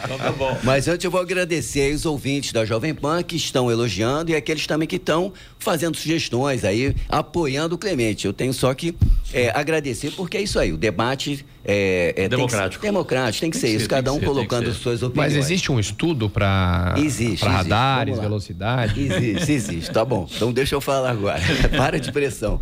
Então 0.03 0.17
tá 0.17 0.31
bom. 0.31 0.57
Mas 0.63 0.87
antes 0.87 1.03
eu 1.05 1.11
vou 1.11 1.21
agradecer 1.21 1.81
aí 1.81 1.93
os 1.93 2.05
ouvintes 2.05 2.51
da 2.51 2.65
Jovem 2.65 2.93
Pan 2.93 3.21
que 3.23 3.35
estão 3.35 3.71
elogiando 3.71 4.31
e 4.31 4.35
aqueles 4.35 4.65
também 4.67 4.87
que 4.87 4.95
estão 4.97 5.31
fazendo 5.59 5.95
sugestões 5.95 6.63
aí, 6.63 6.92
apoiando 7.09 7.75
o 7.75 7.77
Clemente. 7.77 8.25
Eu 8.25 8.33
tenho 8.33 8.53
só 8.53 8.73
que 8.73 8.95
é, 9.33 9.49
agradecer, 9.49 10.11
porque 10.11 10.37
é 10.37 10.41
isso 10.41 10.59
aí, 10.59 10.71
o 10.71 10.77
debate 10.77 11.45
é, 11.65 12.09
é 12.09 12.13
tem 12.13 12.15
que 12.15 12.21
ser- 12.23 12.29
Democrático. 12.29 12.81
democrático, 12.83 13.41
tem 13.41 13.49
que 13.51 13.57
Tem 13.57 13.61
ser 13.61 13.67
que 13.67 13.73
isso, 13.77 13.85
ser, 13.85 13.89
cada 13.89 14.13
um 14.13 14.19
ser, 14.19 14.25
colocando 14.25 14.73
suas 14.73 15.01
opiniões. 15.01 15.33
Mas 15.33 15.43
existe 15.43 15.71
um 15.71 15.79
estudo 15.79 16.29
para 16.29 16.95
radares, 17.41 18.19
velocidade? 18.19 18.99
Existe, 19.01 19.51
existe. 19.51 19.91
Tá 19.91 20.03
bom. 20.05 20.27
Então 20.35 20.51
deixa 20.51 20.75
eu 20.75 20.81
falar 20.81 21.11
agora. 21.11 21.41
Para 21.75 21.99
de 21.99 22.11
pressão. 22.11 22.59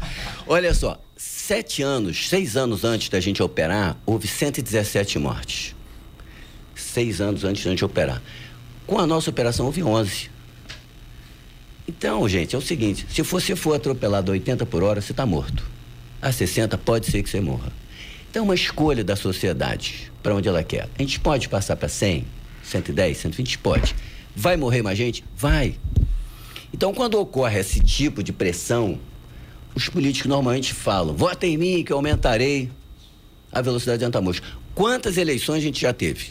Olha 0.48 0.74
só, 0.74 1.00
sete 1.18 1.82
anos, 1.84 2.30
seis 2.30 2.56
anos 2.56 2.84
antes 2.84 3.10
da 3.10 3.20
gente 3.20 3.42
operar, 3.44 3.98
houve 4.06 4.28
117 4.28 5.20
mortes. 5.20 5.76
Seis 6.76 7.22
anos 7.22 7.44
antes 7.44 7.64
da 7.64 7.70
gente 7.72 7.84
operar. 7.86 8.22
Com 8.88 9.00
a 9.00 9.08
nossa 9.08 9.30
operação, 9.30 9.66
houve 9.66 9.84
11. 9.84 10.30
Então, 11.88 12.28
gente, 12.28 12.56
é 12.56 12.58
o 12.58 12.62
seguinte: 12.62 13.06
se 13.10 13.22
você 13.22 13.56
for 13.56 13.76
atropelado 13.76 14.32
a 14.32 14.34
80 14.34 14.66
por 14.66 14.84
hora, 14.84 15.02
você 15.02 15.12
está 15.12 15.26
morto. 15.26 15.64
A 16.22 16.32
60, 16.32 16.78
pode 16.78 17.08
ser 17.08 17.24
que 17.24 17.30
você 17.30 17.42
morra. 17.42 17.72
Então, 18.30 18.44
é 18.44 18.46
uma 18.46 18.56
escolha 18.56 19.04
da 19.04 19.16
sociedade 19.16 20.12
para 20.22 20.36
onde 20.36 20.48
ela 20.48 20.64
quer. 20.64 20.88
A 20.98 21.02
gente 21.02 21.20
pode 21.20 21.50
passar 21.50 21.76
para 21.76 21.90
100, 21.90 22.26
110, 22.64 23.18
120? 23.18 23.58
Pode. 23.58 23.96
Vai 24.36 24.56
morrer 24.56 24.82
mais 24.82 24.98
gente? 24.98 25.24
Vai. 25.36 25.76
Então, 26.74 26.94
quando 26.94 27.20
ocorre 27.20 27.60
esse 27.60 27.82
tipo 27.82 28.24
de 28.24 28.32
pressão, 28.32 29.00
os 29.76 29.90
políticos 29.90 30.30
normalmente 30.30 30.74
falam: 30.74 31.16
vota 31.16 31.46
em 31.46 31.58
mim 31.58 31.84
que 31.84 31.92
eu 31.92 31.98
aumentarei 31.98 32.70
a 33.52 33.62
velocidade 33.62 34.00
de 34.00 34.06
antamojo. 34.06 34.42
Quantas 34.74 35.18
eleições 35.18 35.58
a 35.58 35.62
gente 35.62 35.82
já 35.82 35.92
teve? 35.92 36.28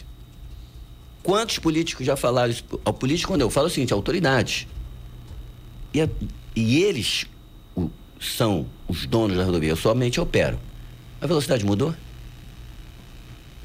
Quantos 1.21 1.59
políticos 1.59 2.05
já 2.05 2.15
falaram 2.15 2.51
isso? 2.51 2.63
O 2.83 2.93
político, 2.93 3.31
quando 3.31 3.41
eu 3.41 3.49
falo 3.49 3.67
é 3.67 3.69
o 3.69 3.73
seguinte, 3.73 3.93
autoridades. 3.93 4.67
E, 5.93 6.01
a- 6.01 6.09
e 6.55 6.81
eles 6.83 7.25
o- 7.75 7.89
são 8.19 8.65
os 8.87 9.05
donos 9.05 9.37
da 9.37 9.43
rodovia, 9.43 9.69
eu 9.69 9.75
somente 9.75 10.19
opero. 10.19 10.59
A 11.19 11.27
velocidade 11.27 11.65
mudou? 11.65 11.93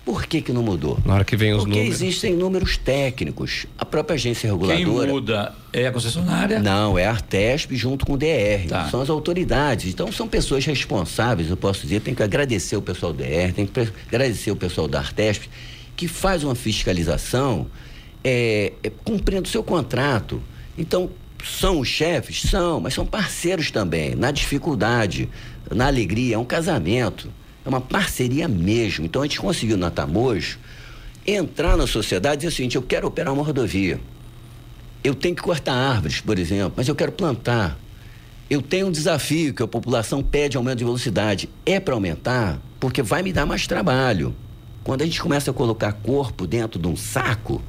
Por 0.05 0.25
que, 0.25 0.41
que 0.41 0.53
não 0.53 0.63
mudou? 0.63 1.01
Na 1.05 1.15
hora 1.15 1.25
que 1.25 1.37
vem 1.37 1.53
os 1.53 1.65
Porque 1.65 1.79
números. 1.81 2.01
existem 2.01 2.37
números 2.37 2.77
técnicos. 2.77 3.67
A 3.77 3.85
própria 3.85 4.15
agência 4.15 4.49
Quem 4.49 4.57
reguladora. 4.69 5.13
muda 5.13 5.55
é 5.73 5.89
a 5.89 5.93
concessionária? 5.93 6.61
Não, 6.61 6.97
é 6.97 7.05
a 7.07 7.11
Artesp 7.11 7.75
junto 7.75 8.07
com 8.07 8.13
o 8.13 8.17
DR. 8.17 8.69
Tá. 8.69 8.89
São 8.89 9.01
as 9.01 9.11
autoridades. 9.11 9.93
Então 9.93 10.13
são 10.13 10.29
pessoas 10.29 10.65
responsáveis, 10.65 11.51
eu 11.51 11.57
posso 11.57 11.83
dizer. 11.83 12.01
Tem 12.03 12.15
que 12.15 12.23
agradecer 12.23 12.77
o 12.77 12.83
pessoal 12.83 13.13
do 13.13 13.19
DR, 13.25 13.53
tem 13.53 13.67
que 13.67 13.81
agradecer 14.07 14.53
o 14.53 14.57
pessoal 14.57 14.87
da 14.87 15.01
Artesp, 15.01 15.49
que 15.97 16.07
faz 16.07 16.45
uma 16.45 16.55
fiscalização 16.55 17.67
é, 18.23 18.75
é, 18.85 18.91
cumprindo 18.91 19.43
o 19.43 19.49
seu 19.51 19.65
contrato. 19.65 20.41
Então, 20.79 21.11
são 21.45 21.81
os 21.81 21.89
chefes? 21.89 22.43
São, 22.43 22.81
mas 22.81 22.95
são 22.95 23.07
parceiros 23.07 23.71
também, 23.71 24.15
na 24.15 24.31
dificuldade, 24.31 25.29
na 25.71 25.87
alegria. 25.87 26.37
É 26.37 26.39
um 26.39 26.45
casamento. 26.45 27.31
É 27.65 27.69
uma 27.69 27.81
parceria 27.81 28.47
mesmo. 28.47 29.05
Então 29.05 29.23
a 29.23 29.25
gente 29.25 29.41
conseguiu 29.41 29.77
na 29.77 29.91
Tamojo 29.91 30.59
entrar 31.27 31.77
na 31.77 31.87
sociedade 31.87 32.37
e 32.37 32.39
dizer 32.39 32.49
o 32.49 32.57
seguinte: 32.57 32.77
eu 32.77 32.83
quero 32.83 33.09
operar 33.09 33.35
uma 33.35 33.43
rodovia. 33.43 34.01
Eu 35.03 35.15
tenho 35.15 35.35
que 35.35 35.43
cortar 35.43 35.75
árvores, 35.75 36.21
por 36.21 36.39
exemplo, 36.39 36.75
mas 36.77 36.89
eu 36.89 36.95
quero 36.95 37.13
plantar. 37.13 37.79
Eu 38.49 38.63
tenho 38.63 38.87
um 38.87 38.93
desafio 38.93 39.53
que 39.53 39.63
a 39.63 39.67
população 39.67 40.23
pede 40.23 40.57
aumento 40.57 40.79
de 40.79 40.85
velocidade. 40.85 41.49
É 41.65 41.81
para 41.81 41.95
aumentar, 41.95 42.61
porque 42.79 43.03
vai 43.03 43.23
me 43.23 43.33
dar 43.33 43.45
mais 43.45 43.67
trabalho. 43.67 44.35
Quando 44.85 45.03
a 45.03 45.05
gente 45.05 45.21
começa 45.21 45.51
a 45.51 45.55
colocar 45.55 45.93
corpo 45.93 46.47
dentro 46.47 46.81
de 46.81 46.87
um 46.87 46.95
saco, 46.95 47.61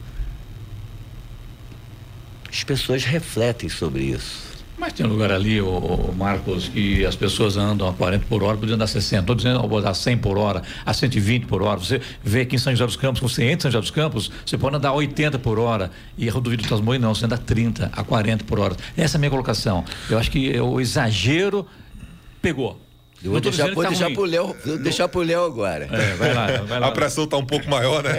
as 2.50 2.64
pessoas 2.64 3.04
refletem 3.04 3.70
sobre 3.70 4.04
isso. 4.04 4.48
Mas 4.78 4.94
tem 4.94 5.04
um 5.04 5.10
lugar 5.10 5.32
ali, 5.32 5.60
o, 5.60 6.14
Marcos, 6.16 6.70
que 6.70 7.04
as 7.04 7.16
pessoas 7.16 7.58
andam 7.58 7.90
a 7.90 7.94
40 7.94 8.28
por 8.28 8.44
hora, 8.44 8.56
podendo 8.56 8.76
andar 8.76 8.86
60. 8.86 9.22
Estou 9.22 9.36
dizendo 9.36 9.88
a 9.88 9.94
100 9.94 10.18
por 10.20 10.38
hora, 10.38 10.62
a 10.86 10.94
120 10.94 11.48
por 11.48 11.64
hora. 11.64 11.80
Você 11.80 12.00
vê 12.24 12.42
aqui 12.42 12.58
em 12.58 12.60
São 12.60 12.72
José 12.72 12.86
dos 12.86 12.96
Campos, 12.96 13.20
quando 13.20 13.32
você 13.32 13.44
entra 13.44 13.56
em 13.56 13.62
São 13.62 13.72
José 13.72 13.82
dos 13.82 13.92
Campos, 13.92 14.32
você 14.46 14.56
pode 14.56 14.76
andar 14.76 14.90
a 14.90 14.94
80 14.94 15.40
por 15.40 15.58
hora. 15.58 15.90
E 16.16 16.30
a 16.30 16.32
rodovia 16.32 16.60
do 16.60 16.68
Tasmoi 16.68 17.00
não, 17.00 17.16
você 17.16 17.26
anda 17.26 17.36
a 17.36 17.40
30, 17.40 17.90
a 17.92 18.04
40 18.04 18.44
por 18.44 18.60
hora. 18.60 18.78
Essa 18.96 19.16
é 19.16 19.18
a 19.18 19.20
minha 19.20 19.32
colocação. 19.32 19.84
Eu 20.12 20.20
acho 20.20 20.30
que 20.30 20.60
o 20.60 20.80
exagero 20.80 21.66
pegou. 22.40 22.80
Eu 23.24 23.32
vou 23.32 23.40
deixar, 23.42 23.74
vou 23.74 23.84
tá 23.84 23.90
deixar 23.90 24.12
pro 24.12 24.26
Léo, 24.26 24.56
vou 24.64 24.78
deixar 24.78 25.08
pro 25.08 25.22
Léo 25.22 25.44
agora. 25.44 25.90
É, 25.92 26.14
vai 26.16 26.34
lá, 26.34 26.48
vai 26.68 26.80
lá. 26.80 26.88
A 26.88 26.92
pressão 26.92 27.24
está 27.24 27.36
um 27.36 27.46
pouco 27.46 27.68
maior, 27.68 28.04
né? 28.04 28.12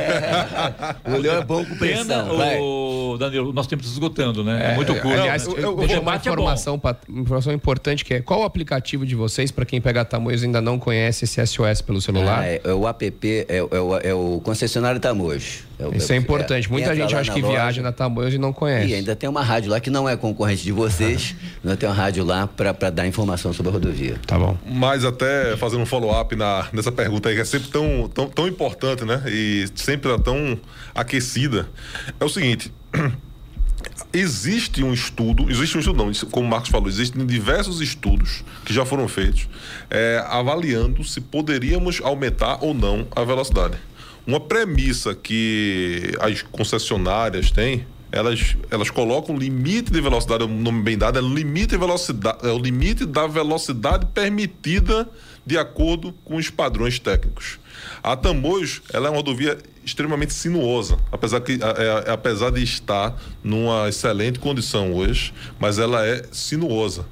O 1.07 1.16
Léo 1.18 1.32
é 1.38 1.44
bom 1.44 1.64
com 1.64 1.76
Pena, 1.76 2.05
pressão. 2.05 2.36
vai. 2.36 2.59
o 2.59 3.16
Danilo, 3.18 3.53
nosso 3.53 3.68
tempo 3.68 3.80
está 3.82 3.88
se 3.90 3.94
esgotando, 3.94 4.42
né? 4.42 4.72
É, 4.72 4.74
muito 4.74 4.92
curto. 4.94 5.20
Aliás, 5.20 5.46
Não, 5.46 5.55
eu, 5.57 5.68
o 5.68 5.70
eu 5.72 5.76
deixa 5.76 5.94
uma 5.94 6.01
debate 6.12 6.28
é 6.28 6.32
informação, 6.32 6.78
pra- 6.78 6.96
informação 7.09 7.53
importante 7.53 8.05
que 8.05 8.14
é 8.14 8.20
qual 8.20 8.40
o 8.40 8.44
aplicativo 8.44 9.07
de 9.07 9.14
vocês 9.14 9.53
para 9.53 9.64
quem 9.64 9.80
pega 9.80 10.05
Tamoios 10.05 10.42
e 10.42 10.46
ainda 10.46 10.61
não 10.61 10.78
conhece 10.80 11.24
esse 11.26 11.40
SOS 11.46 11.80
pelo 11.80 12.01
celular? 12.01 12.40
Ah, 12.40 12.46
é, 12.46 12.61
é 12.64 12.72
o 12.74 12.86
app, 12.88 13.46
é, 13.49 13.62
o- 13.62 13.68
é 13.70 13.80
o, 13.80 13.96
é 13.99 14.14
o 14.14 14.40
concessionário 14.42 14.99
Tamojo. 15.01 15.68
É 15.79 15.97
Isso 15.97 16.12
é 16.12 16.16
importante. 16.16 16.70
Muita 16.70 16.93
entra 16.93 16.97
gente 17.03 17.14
acha 17.14 17.33
que 17.33 17.41
loja. 17.41 17.53
viaja 17.55 17.83
na 17.83 17.93
Tamoios 17.93 18.35
e 18.35 18.39
não 18.39 18.53
conhece. 18.53 18.89
E 18.89 18.95
ainda 18.95 19.14
tem 19.14 19.29
uma 19.31 19.43
rádio 19.43 19.70
lá 19.70 19.79
que 19.79 19.91
não 19.91 20.09
é 20.09 20.16
concorrente 20.16 20.62
de 20.64 20.72
vocês. 20.72 21.37
Ainda 21.62 21.76
tem 21.76 21.89
uma 21.89 21.95
rádio 21.95 22.24
lá 22.24 22.47
para 22.49 22.91
dar 22.91 23.07
informação 23.07 23.53
sobre 23.53 23.70
a 23.70 23.72
rodovia. 23.72 24.16
Tá 24.26 24.37
bom. 24.39 24.57
Mas 24.66 25.05
até 25.05 25.57
fazendo 25.57 25.83
um 25.83 25.87
follow-up 25.87 26.35
na- 26.35 26.66
nessa 26.72 26.91
pergunta 26.91 27.29
aí, 27.29 27.37
que 27.37 27.41
é 27.43 27.45
sempre 27.45 27.68
tão, 27.68 28.11
tão, 28.12 28.29
tão 28.29 28.49
importante, 28.49 29.05
né? 29.05 29.22
E 29.29 29.66
sempre 29.76 30.11
tá 30.11 30.18
tão 30.18 30.59
aquecida. 30.95 31.68
É 32.18 32.24
o 32.24 32.29
seguinte. 32.29 32.72
Existe 34.12 34.83
um 34.83 34.93
estudo, 34.93 35.51
existe 35.51 35.76
um 35.76 35.81
estudo 35.81 36.05
não, 36.05 36.12
como 36.31 36.47
o 36.47 36.51
Marcos 36.51 36.70
falou, 36.70 36.89
existem 36.89 37.24
diversos 37.26 37.81
estudos 37.81 38.43
que 38.64 38.72
já 38.72 38.85
foram 38.85 39.07
feitos 39.07 39.49
é, 39.91 40.22
avaliando 40.29 41.05
se 41.05 41.20
poderíamos 41.20 42.01
aumentar 42.03 42.59
ou 42.64 42.72
não 42.74 43.07
a 43.14 43.22
velocidade. 43.22 43.76
Uma 44.29 44.39
premissa 44.39 45.14
que 45.14 46.14
as 46.20 46.43
concessionárias 46.43 47.51
têm, 47.51 47.87
elas, 48.12 48.59
elas 48.70 48.91
colocam 48.91 49.35
limite 49.39 49.91
de 49.91 50.03
velocidade, 50.03 50.45
o 50.45 50.49
nome 50.49 50.83
bem 50.83 50.99
dado, 50.99 51.18
é 51.18 51.22
o 51.22 51.35
limite 51.35 51.68
de 51.68 51.79
velocidade, 51.79 52.47
é 52.47 52.53
o 52.53 52.59
limite 52.59 53.07
da 53.07 53.26
velocidade 53.26 54.05
permitida 54.12 55.09
de 55.47 55.57
acordo 55.57 56.12
com 56.26 56.37
os 56.37 56.51
padrões 56.51 56.99
técnicos. 56.99 57.59
A 58.03 58.14
Tamoios, 58.14 58.83
ela 58.93 59.07
é 59.07 59.11
uma 59.11 59.16
rodovia 59.16 59.57
extremamente 59.83 60.35
sinuosa, 60.35 60.99
apesar, 61.11 61.41
que, 61.41 61.53
é, 61.53 62.09
é- 62.09 62.11
apesar 62.11 62.51
de 62.51 62.62
estar 62.62 63.18
numa 63.43 63.89
excelente 63.89 64.39
condição 64.39 64.93
hoje, 64.93 65.33
mas 65.59 65.79
ela 65.79 66.07
é 66.07 66.22
sinuosa. 66.31 67.07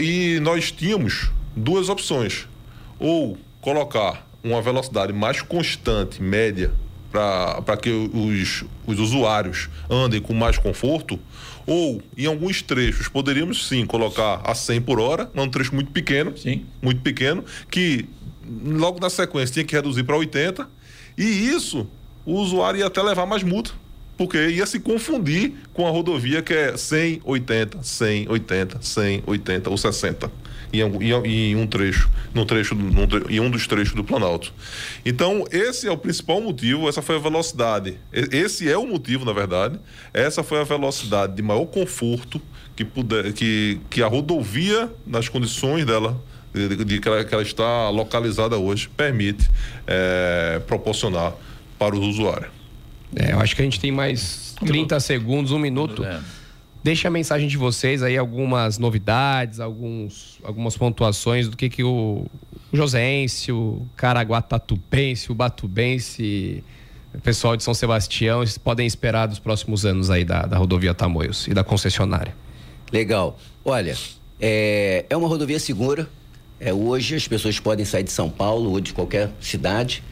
E 0.00 0.40
nós 0.40 0.72
tínhamos 0.72 1.30
duas 1.54 1.90
opções. 1.90 2.48
Ou 2.98 3.36
colocar 3.60 4.29
uma 4.42 4.60
velocidade 4.62 5.12
mais 5.12 5.42
constante, 5.42 6.22
média, 6.22 6.72
para 7.10 7.76
que 7.76 7.90
os, 7.90 8.64
os 8.86 8.98
usuários 8.98 9.68
andem 9.88 10.20
com 10.20 10.32
mais 10.32 10.58
conforto, 10.58 11.18
ou 11.66 12.00
em 12.16 12.26
alguns 12.26 12.62
trechos 12.62 13.08
poderíamos 13.08 13.68
sim 13.68 13.84
colocar 13.84 14.40
a 14.44 14.54
100 14.54 14.82
por 14.82 15.00
hora, 15.00 15.30
num 15.34 15.48
trecho 15.48 15.74
muito 15.74 15.90
pequeno, 15.90 16.36
Sim. 16.36 16.64
muito 16.80 17.00
pequeno, 17.02 17.44
que 17.70 18.06
logo 18.64 19.00
na 19.00 19.10
sequência 19.10 19.52
tinha 19.54 19.64
que 19.64 19.74
reduzir 19.74 20.04
para 20.04 20.16
80, 20.16 20.68
e 21.18 21.24
isso 21.24 21.86
o 22.24 22.34
usuário 22.34 22.80
ia 22.80 22.86
até 22.86 23.02
levar 23.02 23.26
mais 23.26 23.42
multa, 23.42 23.72
porque 24.16 24.48
ia 24.48 24.66
se 24.66 24.78
confundir 24.78 25.54
com 25.72 25.86
a 25.86 25.90
rodovia 25.90 26.42
que 26.42 26.52
é 26.52 26.76
100, 26.76 27.22
80, 27.24 27.82
100, 27.82 28.28
80, 28.28 28.78
100, 28.80 29.22
80 29.26 29.70
ou 29.70 29.76
60 29.76 30.30
em, 30.72 30.80
algum- 30.82 31.02
em, 31.02 31.50
em 31.52 31.56
um 31.56 31.66
trecho, 31.66 32.08
num 32.34 32.44
trecho, 32.44 32.74
num 32.74 33.06
tre- 33.06 33.24
em 33.28 33.40
um 33.40 33.50
dos 33.50 33.66
trechos 33.66 33.94
do 33.94 34.04
Planalto. 34.04 34.52
Então 35.04 35.44
esse 35.50 35.86
é 35.88 35.90
o 35.90 35.96
principal 35.96 36.40
motivo, 36.40 36.88
essa 36.88 37.02
foi 37.02 37.16
a 37.16 37.18
velocidade, 37.18 37.96
E- 38.12 38.36
esse 38.36 38.70
é 38.70 38.76
o 38.78 38.86
motivo 38.86 39.24
na 39.24 39.32
verdade, 39.32 39.78
essa 40.14 40.42
foi 40.42 40.60
a 40.60 40.64
velocidade 40.64 41.34
de 41.34 41.42
maior 41.42 41.66
conforto 41.66 42.40
que 42.76 42.84
puder, 42.84 43.32
que, 43.32 43.78
que 43.90 44.02
a 44.02 44.06
rodovia 44.06 44.90
nas 45.06 45.28
condições 45.28 45.84
dela 45.84 46.20
de, 46.54 46.84
de 46.84 46.98
que, 46.98 47.06
ela, 47.08 47.24
que 47.24 47.32
ela 47.34 47.42
está 47.42 47.88
localizada 47.90 48.56
hoje 48.56 48.88
permite 48.96 49.48
eh, 49.86 50.60
proporcionar 50.66 51.32
para 51.78 51.94
o 51.94 52.00
usuário. 52.00 52.48
É, 53.14 53.32
eu 53.32 53.40
acho 53.40 53.54
que 53.56 53.62
a 53.62 53.64
gente 53.64 53.78
tem 53.80 53.90
mais 53.92 54.54
30 54.66 54.98
segundos, 55.00 55.52
um 55.52 55.58
minuto. 55.58 56.04
É. 56.04 56.20
Deixe 56.82 57.06
a 57.06 57.10
mensagem 57.10 57.46
de 57.46 57.58
vocês 57.58 58.02
aí, 58.02 58.16
algumas 58.16 58.78
novidades, 58.78 59.60
alguns, 59.60 60.38
algumas 60.42 60.76
pontuações 60.76 61.46
do 61.46 61.56
que, 61.56 61.68
que 61.68 61.84
o 61.84 62.24
Joséense, 62.72 63.52
o 63.52 63.86
Caraguatatubense, 63.96 65.30
o 65.30 65.34
Batubense, 65.34 66.64
o 67.14 67.20
pessoal 67.20 67.54
de 67.54 67.62
São 67.62 67.74
Sebastião, 67.74 68.42
podem 68.64 68.86
esperar 68.86 69.26
dos 69.26 69.38
próximos 69.38 69.84
anos 69.84 70.08
aí 70.08 70.24
da, 70.24 70.46
da 70.46 70.56
rodovia 70.56 70.94
Tamoios 70.94 71.46
e 71.48 71.52
da 71.52 71.62
concessionária. 71.62 72.34
Legal. 72.90 73.38
Olha, 73.62 73.94
é, 74.40 75.04
é 75.10 75.16
uma 75.16 75.28
rodovia 75.28 75.58
segura. 75.58 76.08
É, 76.58 76.72
hoje 76.72 77.14
as 77.14 77.28
pessoas 77.28 77.60
podem 77.60 77.84
sair 77.84 78.04
de 78.04 78.12
São 78.12 78.30
Paulo 78.30 78.70
ou 78.70 78.80
de 78.80 78.92
qualquer 78.94 79.30
cidade, 79.40 80.02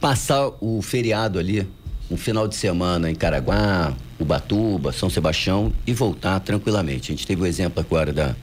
passar 0.00 0.50
o 0.60 0.80
feriado 0.80 1.38
ali, 1.38 1.66
um 2.10 2.16
final 2.16 2.46
de 2.46 2.54
semana 2.54 3.10
em 3.10 3.14
Caraguá, 3.14 3.94
Ubatuba, 4.24 4.92
São 4.92 5.08
Sebastião 5.08 5.72
e 5.86 5.92
voltar 5.92 6.40
tranquilamente. 6.40 7.12
A 7.12 7.14
gente 7.14 7.26
teve 7.26 7.42
o 7.42 7.46
exemplo 7.46 7.80
agora 7.80 8.12
da, 8.12 8.34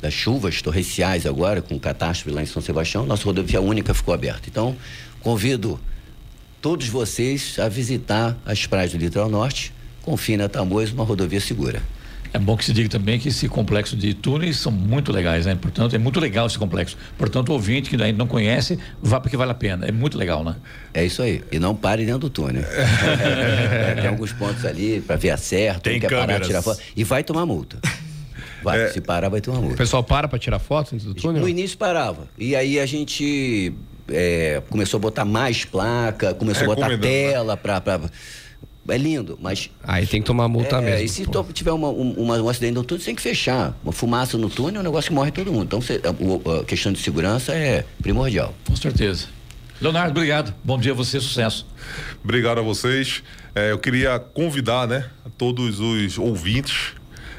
das 0.00 0.12
chuvas 0.12 0.60
torrenciais 0.62 1.26
agora, 1.26 1.60
com 1.60 1.78
catástrofe 1.78 2.30
lá 2.34 2.42
em 2.42 2.46
São 2.46 2.62
Sebastião, 2.62 3.06
nossa 3.06 3.24
rodovia 3.24 3.60
única 3.60 3.92
ficou 3.94 4.14
aberta. 4.14 4.48
Então, 4.48 4.76
convido 5.20 5.80
todos 6.60 6.88
vocês 6.88 7.58
a 7.58 7.68
visitar 7.68 8.36
as 8.44 8.66
praias 8.66 8.92
do 8.92 8.98
Litoral 8.98 9.28
Norte, 9.28 9.72
confie 10.02 10.36
na 10.36 10.48
Tamoios, 10.48 10.92
uma 10.92 11.04
rodovia 11.04 11.40
segura. 11.40 11.82
É 12.34 12.38
bom 12.38 12.56
que 12.56 12.64
se 12.64 12.72
diga 12.72 12.88
também 12.88 13.16
que 13.16 13.28
esse 13.28 13.48
complexo 13.48 13.96
de 13.96 14.12
túneis 14.12 14.56
são 14.56 14.72
muito 14.72 15.12
legais, 15.12 15.46
né? 15.46 15.54
Portanto, 15.54 15.94
é 15.94 15.98
muito 15.98 16.18
legal 16.18 16.48
esse 16.48 16.58
complexo. 16.58 16.96
Portanto, 17.16 17.50
o 17.50 17.52
ouvinte 17.52 17.88
que 17.88 17.94
ainda 18.02 18.18
não 18.18 18.26
conhece, 18.26 18.76
vá 19.00 19.20
porque 19.20 19.36
vale 19.36 19.52
a 19.52 19.54
pena. 19.54 19.86
É 19.86 19.92
muito 19.92 20.18
legal, 20.18 20.42
né? 20.42 20.56
É 20.92 21.04
isso 21.04 21.22
aí. 21.22 21.44
E 21.52 21.60
não 21.60 21.76
pare 21.76 22.04
dentro 22.04 22.18
do 22.22 22.30
túnel. 22.30 22.64
É, 22.64 23.94
tem 24.02 24.08
alguns 24.08 24.32
pontos 24.32 24.64
ali 24.66 25.00
para 25.00 25.14
ver 25.14 25.30
a 25.30 25.36
certo, 25.36 25.82
Tem 25.84 26.00
quer 26.00 26.10
parar, 26.10 26.26
câmeras. 26.26 26.46
tirar 26.48 26.62
foto. 26.62 26.80
E 26.96 27.04
vai 27.04 27.22
tomar 27.22 27.46
multa. 27.46 27.78
Vai, 28.64 28.88
se 28.88 29.00
parar, 29.00 29.28
vai 29.28 29.40
tomar 29.40 29.58
O 29.58 29.62
multa. 29.62 29.76
pessoal 29.76 30.02
para 30.02 30.26
para 30.26 30.38
tirar 30.38 30.58
foto 30.58 30.90
dentro 30.90 31.08
do 31.08 31.14
túnel? 31.14 31.40
No 31.40 31.48
início 31.48 31.78
parava. 31.78 32.26
E 32.36 32.56
aí 32.56 32.80
a 32.80 32.86
gente 32.86 33.72
é, 34.08 34.60
começou 34.70 34.98
a 34.98 35.00
botar 35.00 35.24
mais 35.24 35.64
placa, 35.64 36.34
começou 36.34 36.64
a 36.64 36.74
botar 36.74 36.88
né? 36.88 36.96
tela 36.98 37.56
pra, 37.56 37.80
pra- 37.80 38.00
É 38.88 38.98
lindo, 38.98 39.38
mas. 39.40 39.70
Aí 39.82 40.06
tem 40.06 40.20
que 40.20 40.26
tomar 40.26 40.46
multa 40.48 40.76
é, 40.76 40.80
mesmo. 40.80 41.04
E 41.04 41.08
se 41.08 41.24
pô. 41.24 41.42
tiver 41.44 41.72
uma, 41.72 41.88
um, 41.88 42.12
uma- 42.12 42.36
um 42.42 42.48
acidente 42.48 42.74
no 42.74 42.84
túnel, 42.84 43.00
você 43.00 43.06
tem 43.06 43.14
que 43.14 43.22
fechar. 43.22 43.74
Uma 43.82 43.92
fumaça 43.92 44.36
no 44.36 44.50
túnel 44.50 44.76
é 44.76 44.80
um 44.80 44.82
negócio 44.84 45.08
que 45.10 45.14
morre 45.14 45.30
todo 45.30 45.50
mundo. 45.52 45.64
Então, 45.64 45.80
você- 45.80 46.00
a, 46.04 46.60
a 46.60 46.64
questão 46.64 46.92
de 46.92 46.98
segurança 46.98 47.52
é 47.54 47.84
primordial. 48.02 48.54
Com 48.66 48.76
certeza. 48.76 49.26
Leonardo, 49.80 50.10
obrigado. 50.10 50.54
Bom 50.62 50.78
dia 50.78 50.92
a 50.92 50.94
você, 50.94 51.18
sucesso. 51.20 51.66
Obrigado 52.22 52.58
a 52.58 52.62
vocês. 52.62 53.22
É, 53.54 53.70
eu 53.72 53.78
queria 53.78 54.18
convidar, 54.18 54.86
né, 54.86 55.06
todos 55.38 55.80
os 55.80 56.18
ouvintes 56.18 56.92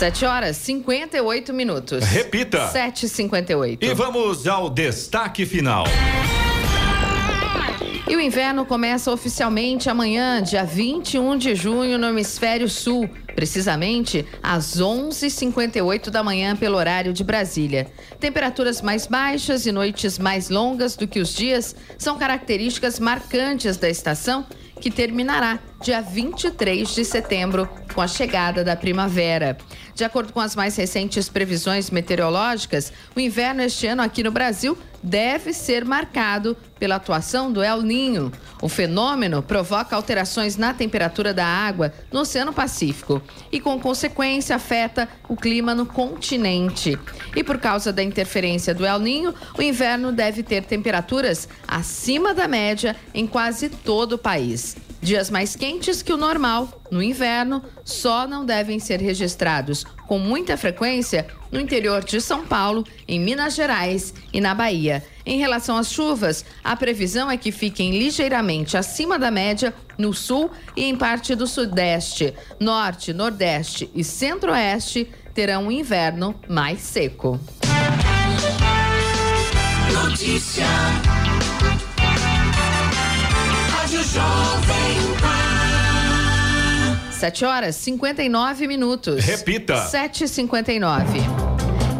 7 0.01 0.25
horas 0.25 0.57
58 0.57 1.53
minutos. 1.53 2.03
Repita. 2.03 2.71
7h58. 2.73 3.83
E 3.83 3.93
vamos 3.93 4.47
ao 4.47 4.67
destaque 4.67 5.45
final. 5.45 5.83
E 8.09 8.15
o 8.15 8.19
inverno 8.19 8.65
começa 8.65 9.11
oficialmente 9.11 9.91
amanhã, 9.91 10.41
dia 10.41 10.63
21 10.63 11.37
de 11.37 11.53
junho, 11.53 11.99
no 11.99 12.07
Hemisfério 12.07 12.67
Sul, 12.67 13.07
precisamente 13.35 14.25
às 14.41 14.81
11h58 14.81 16.09
da 16.09 16.23
manhã, 16.23 16.55
pelo 16.55 16.77
horário 16.77 17.13
de 17.13 17.23
Brasília. 17.23 17.85
Temperaturas 18.19 18.81
mais 18.81 19.05
baixas 19.05 19.67
e 19.67 19.71
noites 19.71 20.17
mais 20.17 20.49
longas 20.49 20.95
do 20.95 21.07
que 21.07 21.19
os 21.19 21.31
dias 21.31 21.75
são 21.99 22.17
características 22.17 22.99
marcantes 22.99 23.77
da 23.77 23.87
estação, 23.87 24.47
que 24.79 24.89
terminará 24.89 25.59
dia 25.81 25.99
23 25.99 26.93
de 26.93 27.03
setembro, 27.03 27.67
com 27.93 28.01
a 28.01 28.07
chegada 28.07 28.63
da 28.63 28.75
primavera. 28.75 29.57
De 29.95 30.03
acordo 30.03 30.31
com 30.31 30.39
as 30.39 30.55
mais 30.55 30.75
recentes 30.75 31.27
previsões 31.27 31.89
meteorológicas, 31.89 32.93
o 33.15 33.19
inverno 33.19 33.63
este 33.63 33.87
ano 33.87 34.03
aqui 34.03 34.23
no 34.23 34.31
Brasil 34.31 34.77
deve 35.01 35.51
ser 35.53 35.83
marcado 35.83 36.55
pela 36.79 36.95
atuação 36.95 37.51
do 37.51 37.63
El 37.63 37.81
Ninho. 37.81 38.31
O 38.61 38.69
fenômeno 38.69 39.41
provoca 39.41 39.95
alterações 39.95 40.55
na 40.55 40.71
temperatura 40.71 41.33
da 41.33 41.45
água 41.45 41.91
no 42.11 42.19
Oceano 42.19 42.53
Pacífico 42.53 43.19
e, 43.51 43.59
com 43.59 43.79
consequência, 43.79 44.55
afeta 44.55 45.09
o 45.27 45.35
clima 45.35 45.73
no 45.73 45.87
continente. 45.87 46.97
E 47.35 47.43
por 47.43 47.57
causa 47.57 47.91
da 47.91 48.03
interferência 48.03 48.73
do 48.75 48.85
El 48.85 48.99
Ninho, 48.99 49.33
o 49.57 49.61
inverno 49.61 50.11
deve 50.11 50.43
ter 50.43 50.63
temperaturas 50.63 51.49
acima 51.67 52.35
da 52.35 52.47
média 52.47 52.95
em 53.13 53.25
quase 53.25 53.67
todo 53.67 54.13
o 54.13 54.19
país. 54.19 54.75
Dias 55.01 55.31
mais 55.31 55.55
quentes 55.55 56.03
que 56.03 56.13
o 56.13 56.17
normal 56.17 56.79
no 56.91 57.01
inverno 57.01 57.63
só 57.83 58.27
não 58.27 58.45
devem 58.45 58.79
ser 58.79 59.01
registrados 59.01 59.83
com 60.07 60.19
muita 60.19 60.55
frequência 60.55 61.25
no 61.51 61.59
interior 61.59 62.03
de 62.03 62.21
São 62.21 62.45
Paulo, 62.45 62.85
em 63.07 63.19
Minas 63.19 63.55
Gerais 63.55 64.13
e 64.31 64.39
na 64.39 64.53
Bahia. 64.53 65.03
Em 65.25 65.39
relação 65.39 65.75
às 65.75 65.91
chuvas, 65.91 66.45
a 66.63 66.75
previsão 66.75 67.31
é 67.31 67.37
que 67.37 67.51
fiquem 67.51 67.97
ligeiramente 67.97 68.77
acima 68.77 69.17
da 69.17 69.31
média 69.31 69.73
no 69.97 70.13
sul 70.13 70.51
e 70.75 70.85
em 70.85 70.95
parte 70.95 71.33
do 71.33 71.47
sudeste. 71.47 72.33
Norte, 72.59 73.11
nordeste 73.11 73.89
e 73.95 74.03
centro-oeste 74.03 75.09
terão 75.33 75.65
um 75.65 75.71
inverno 75.71 76.39
mais 76.47 76.79
seco. 76.81 77.39
Notícia. 79.91 80.65
7 87.21 87.45
horas 87.45 87.75
59 87.75 88.67
minutos. 88.67 89.23
Repita. 89.23 89.75
7h59. 89.75 91.05